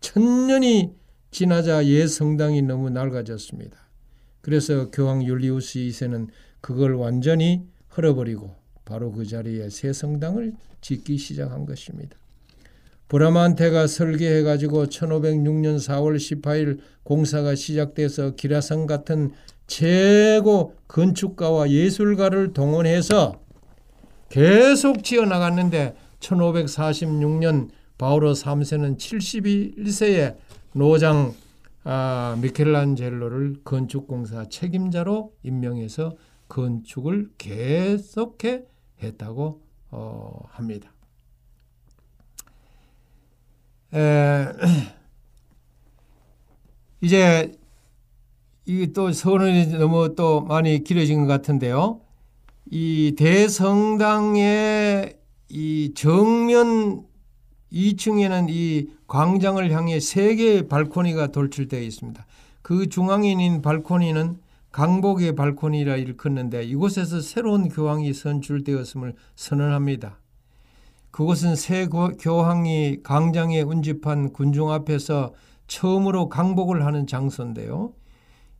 [0.00, 0.96] 천년이
[1.30, 3.78] 지나자 옛 성당이 너무 낡아졌습니다.
[4.40, 6.28] 그래서 교황 율리우스 2세는
[6.60, 12.16] 그걸 완전히 헐어버리고 바로 그 자리에 새 성당을 짓기 시작한 것입니다.
[13.08, 19.32] 브라만테가 설계해 가지고 1506년 4월 18일 공사가 시작돼서 기라성 같은
[19.66, 23.40] 최고 건축가와 예술가를 동원해서
[24.30, 27.68] 계속 지어 나갔는데 1546년
[27.98, 30.36] 바오로 3세는 71세에
[30.72, 31.34] 노장
[31.84, 36.16] 아, 미켈란젤로를 건축공사 책임자로 임명해서
[36.48, 38.64] 건축을 계속해
[39.02, 40.92] 했다고 어, 합니다.
[43.94, 44.46] 에,
[47.02, 47.52] 이제
[48.64, 52.00] 이또 서론이 너무 또 많이 길어진 것 같은데요.
[52.70, 54.42] 이 대성당의
[55.48, 57.04] 이 정면
[57.72, 62.24] 2층에는 이 광장을 향해 세 개의 발코니가 돌출되어 있습니다.
[62.62, 64.38] 그 있는 발코니는
[64.72, 70.18] 강복의 발코니라 일컫는데 이곳에서 새로운 교황이 선출되었음을 선언합니다.
[71.10, 75.34] 그곳은 새 교황이 광장에 운집한 군중 앞에서
[75.66, 77.92] 처음으로 강복을 하는 장소인데요.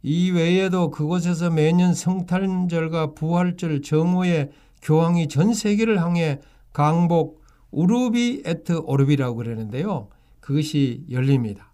[0.03, 4.51] 이 외에도 그곳에서 매년 성탄절과 부활절 정오에
[4.83, 6.41] 교황이 전 세계를 향해
[6.73, 7.41] 강복
[7.71, 10.09] 우르비 에트 오르비라고 그러는데요.
[10.41, 11.73] 그것이 열립니다.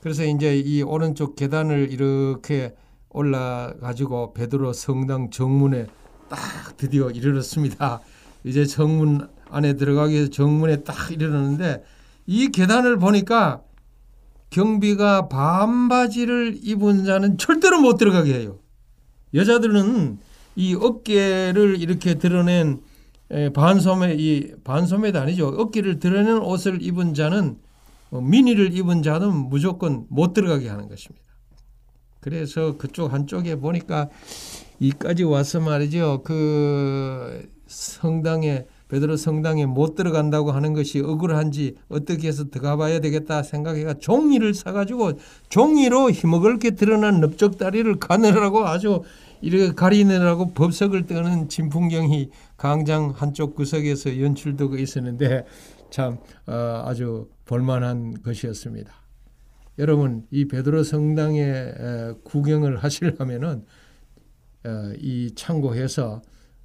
[0.00, 2.74] 그래서 이제 이 오른쪽 계단을 이렇게
[3.12, 5.86] 올라 가지고 베드로 성당 정문에
[6.28, 8.00] 딱 드디어 이르렀습니다.
[8.44, 11.84] 이제 정문 안에 들어가기 위해서 정문에 딱 이르렀는데
[12.26, 13.62] 이 계단을 보니까
[14.50, 18.58] 경비가 반바지를 입은 자는 절대로 못 들어가게 해요.
[19.34, 20.18] 여자들은
[20.56, 22.80] 이 어깨를 이렇게 드러낸
[23.54, 25.48] 반소매 이 반소매도 아니죠.
[25.48, 27.58] 어깨를 드러낸 옷을 입은 자는
[28.10, 31.24] 어, 미니를 입은 자는 무조건 못 들어가게 하는 것입니다.
[32.22, 34.08] 그래서 그쪽 한쪽에 보니까
[34.80, 36.22] 이까지 와서 말이죠.
[36.24, 43.94] 그 성당에 베드로 성당에 못 들어간다고 하는 것이 억울한지 어떻게 해서 들어가 봐야 되겠다 생각해가
[43.94, 45.12] 종이를 사가지고
[45.48, 49.02] 종이로 힘먹을게 드러난 넓적다리를 가느라고 아주
[49.40, 55.44] 이렇게 가리느라고 법석을 뜨는 진풍경이 강장 한쪽 구석에서 연출되고 있었는데
[55.90, 59.01] 참 어, 아주 볼만한 것이었습니다.
[59.78, 61.72] 여러분 이 베드로 성당에
[62.24, 63.64] 구경을 하시려면은
[64.64, 66.22] 어, 이 참고해서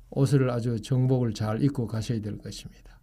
[0.09, 2.99] 옷을 아주 정복을 잘 입고 가셔야 될 것입니다.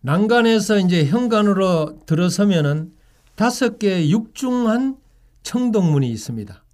[0.00, 2.94] 난간에서 이제 현관으로 들어서면은
[3.34, 4.98] 다섯 개 육중한
[5.42, 6.64] 청동문이 있습니다.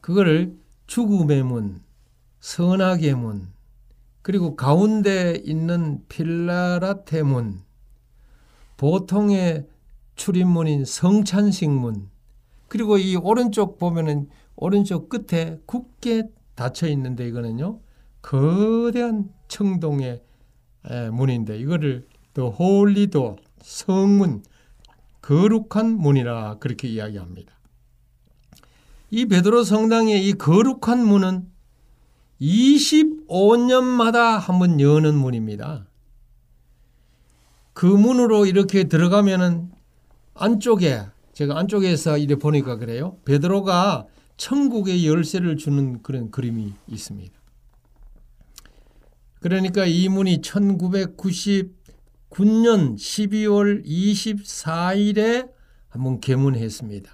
[0.00, 1.82] 그거를 죽음의 문,
[2.40, 3.48] 선악의 문,
[4.22, 7.60] 그리고 가운데 있는 필라라테 문,
[8.76, 9.66] 보통의
[10.18, 12.10] 출입문인 성찬식 문,
[12.68, 17.80] 그리고 이 오른쪽 보면은 오른쪽 끝에 굳게 닫혀 있는데 이거는요
[18.20, 20.20] 거대한 청동의
[21.12, 24.42] 문인데 이거를 더 홀리도 성문
[25.22, 27.52] 거룩한 문이라 그렇게 이야기합니다.
[29.10, 31.48] 이 베드로 성당의 이 거룩한 문은
[32.40, 35.86] 25년마다 한 번 여는 문입니다.
[37.72, 39.70] 그 문으로 이렇게 들어가면은
[40.38, 43.18] 안쪽에 제가 안쪽에서 이래 보니까 그래요.
[43.24, 47.32] 베드로가 천국의 열쇠를 주는 그런 그림이 있습니다.
[49.40, 51.70] 그러니까 이 문이 1999년
[52.96, 55.50] 12월 24일에
[55.88, 57.10] 한번 개문했습니다.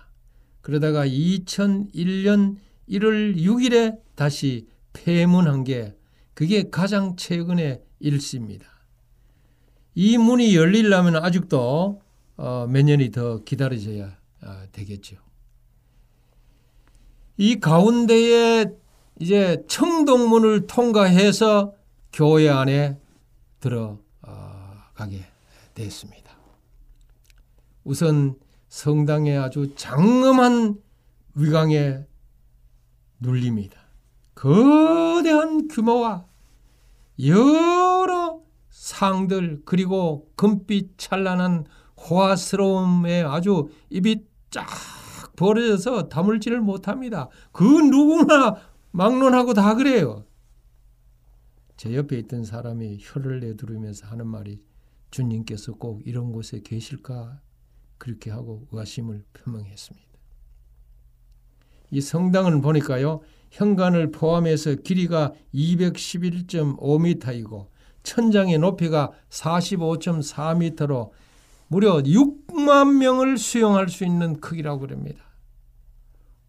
[0.61, 2.57] 그러다가 2001년
[2.89, 5.95] 1월 6일에 다시 폐문한 게
[6.35, 8.66] 그게 가장 최근의 일시입니다.
[9.95, 12.03] 이 문이 열리려면 아직도
[12.37, 15.16] 어, 몇 년이 더 기다려져야 어, 되겠죠.
[17.37, 18.66] 이 가운데에
[19.20, 21.74] 이제 청동문을 통과해서
[22.12, 22.99] 교회 안에
[23.61, 25.24] 들어가게
[25.74, 26.37] 됐습니다.
[27.85, 28.37] 우선
[28.68, 30.80] 성당에 아주 장엄한
[31.35, 32.01] 위강에
[33.20, 33.78] 눌립니다.
[34.35, 36.26] 거대한 규모와
[37.24, 41.66] 여러 상들 그리고 금빛 찬란한
[42.09, 44.66] 호화스러움에 아주 입이 쫙
[45.36, 47.28] 벌어져서 다물지를 못합니다.
[47.52, 48.57] 그 누구나
[48.92, 50.24] 막론하고 다 그래요.
[51.76, 54.62] 제 옆에 있던 사람이 혀를 내두르면서 하는 말이
[55.11, 57.40] 주님께서 꼭 이런 곳에 계실까
[57.98, 60.07] 그렇게 하고 의심을 표명했습니다.
[61.90, 63.20] 이 성당은 보니까요.
[63.50, 67.68] 현관을 포함해서 길이가 211.5m이고
[68.02, 71.11] 천장의 높이가 45.4m로
[71.69, 75.23] 무려 6만 명을 수용할 수 있는 크기라고 그럽니다.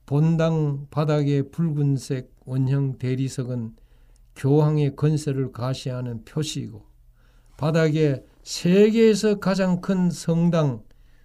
[0.05, 3.75] 본당 바닥의 붉은색 원형 대리석은
[4.35, 6.85] 교황의 건세를 가시하는 표시이고
[7.57, 10.83] 바닥에 세계에서 가장 큰 성당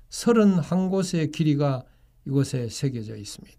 [0.09, 1.85] 31곳의 길이가
[2.27, 3.59] 이곳에 새겨져 있습니다.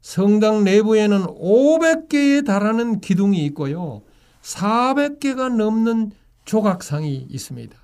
[0.00, 4.02] 성당 내부에는 500개에 달하는 기둥이 있고요.
[4.42, 6.12] 400개가 넘는
[6.44, 7.77] 조각상이 있습니다.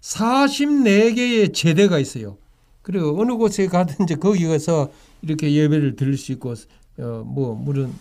[0.00, 2.38] 44개의 제대가 있어요.
[2.82, 4.90] 그리고 어느 곳에 가든지 거기 가서
[5.22, 6.54] 이렇게 예배를 드릴 수 있고
[6.98, 7.94] 어, 뭐 물론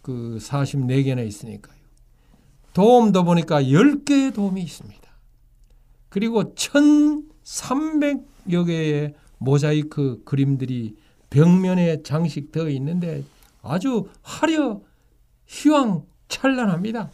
[0.00, 1.76] 그 44개나 있으니까요.
[2.72, 5.02] 도움도 보니까 10개의 도움이 있습니다.
[6.08, 10.96] 그리고 1300여 개의 모자이크 그림들이
[11.30, 13.24] 벽면에 장식되어 있는데
[13.62, 14.80] 아주 화려
[15.46, 17.10] 휘황 찬란합니다.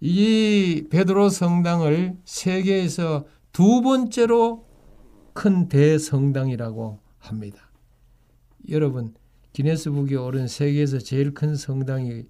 [0.00, 4.66] 이 베드로 성당을 세계에서 두 번째로
[5.32, 7.70] 큰 대성당이라고 합니다.
[8.68, 9.14] 여러분
[9.52, 12.24] 기네스북에 오른 세계에서 제일 큰 성당이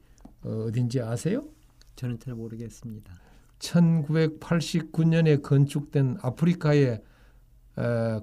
[0.45, 1.45] 어딘지 아세요?
[1.97, 3.13] 저는 잘 모르겠습니다.
[3.59, 7.03] 1989년에 건축된 아프리카의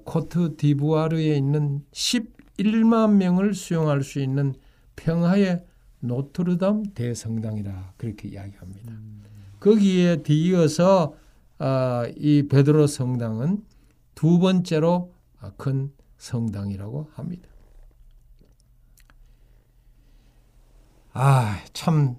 [0.05, 4.53] 코트 디부아르에 있는 11만 명을 수용할 수 있는
[4.95, 5.65] 평화의
[5.99, 8.91] 노트르담 대성당이라 그렇게 이야기합니다.
[8.91, 9.24] 음.
[9.66, 11.16] 거기에 뒤이어서
[11.57, 13.63] 아, 이 베드로 성당은
[14.13, 15.11] 두 번째로
[15.57, 17.49] 큰 성당이라고 합니다.
[21.13, 22.18] 아, 참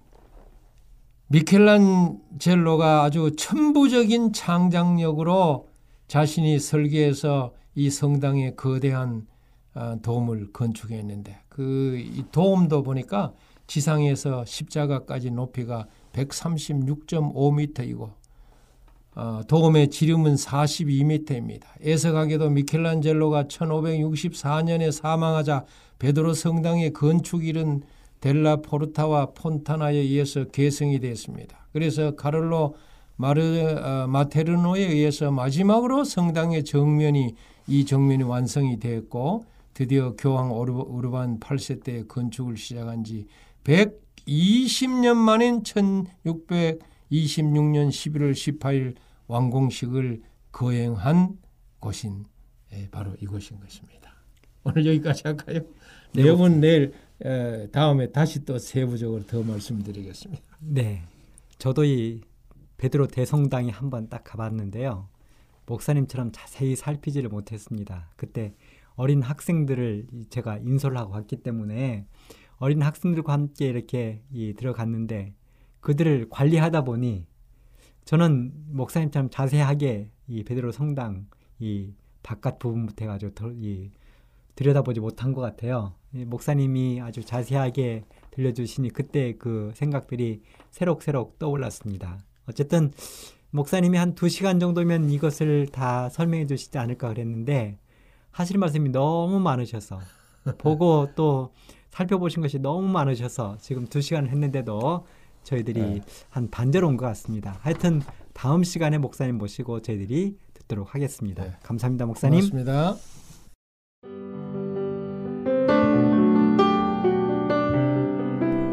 [1.28, 5.68] 미켈란젤로가 아주 천부적인 창작력으로
[6.08, 9.28] 자신이 설계해서 이 성당의 거대한
[9.72, 13.34] 아, 도움을 건축했는데 그 도움도 보니까
[13.68, 15.86] 지상에서 십자가까지 높이가
[16.16, 18.10] 136.5m이고
[19.14, 21.62] 어, 도움의 지름은 42m입니다.
[21.82, 25.64] 애석하게도 미켈란젤로가 1564년에 사망하자
[25.98, 27.82] 베드로 성당의 건축일은
[28.20, 31.66] 델라 포르타와 폰타나에 의해서 개성이 됐습니다.
[31.72, 32.76] 그래서 카를로
[33.16, 37.34] 마르, 어, 마테르노에 의해서 마지막으로 성당의 정면이
[37.68, 43.26] 이 정면이 완성이 되었고 드디어 교황 오르반 8세 때 건축을 시작한 지
[44.26, 46.80] 120년 만인 1626년
[47.88, 48.96] 11월 18일
[49.28, 50.22] 완공식을
[50.52, 51.38] 거행한
[51.78, 52.24] 곳인
[52.72, 54.12] 예, 바로 이곳인 것입니다.
[54.64, 55.60] 오늘 여기까지 할까요?
[56.12, 56.92] 네, 내용은 내일
[57.70, 60.42] 다음에 다시 또 세부적으로 더 말씀드리겠습니다.
[60.60, 61.02] 네,
[61.58, 62.20] 저도 이
[62.78, 65.08] 베드로 대성당에 한번 딱 가봤는데요.
[65.66, 68.10] 목사님처럼 자세히 살피지를 못했습니다.
[68.16, 68.54] 그때
[68.96, 72.06] 어린 학생들을 제가 인솔 하고 왔기 때문에
[72.58, 75.34] 어린 학생들과 함께 이렇게 이 들어갔는데
[75.80, 77.26] 그들을 관리하다 보니
[78.04, 81.26] 저는 목사님처럼 자세하게 이 베드로 성당
[81.58, 81.92] 이
[82.22, 83.90] 바깥 부분부터 해가지고 더, 이
[84.54, 85.94] 들여다보지 못한 것 같아요.
[86.14, 92.18] 이 목사님이 아주 자세하게 들려주시니 그때 그 생각들이 새록새록 떠올랐습니다.
[92.48, 92.90] 어쨌든
[93.50, 97.78] 목사님이 한 두 시간 정도면 이것을 다 설명해 주시지 않을까 그랬는데
[98.30, 100.00] 하실 말씀이 너무 많으셔서
[100.58, 101.52] 보고 또
[102.00, 105.06] 살펴보신 것이 너무 많으셔서 지금 두 시간 했는데도
[105.44, 106.00] 저희들이 네.
[106.28, 107.56] 한 반절 온 것 같습니다.
[107.62, 108.02] 하여튼
[108.34, 111.44] 다음 시간에 목사님 모시고 저희들이 듣도록 하겠습니다.
[111.44, 111.52] 네.
[111.62, 112.40] 감사합니다, 목사님.
[112.40, 112.96] 고맙습니다.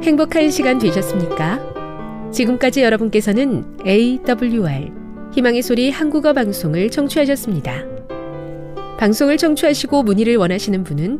[0.04, 2.30] 행복한 시간 되셨습니까?
[2.32, 4.92] 지금까지 여러분께서는 AWR
[5.34, 7.84] 희망의 소리 한국어 방송을 청취하셨습니다.
[9.00, 11.20] 방송을 청취하시고 문의를 원하시는 분은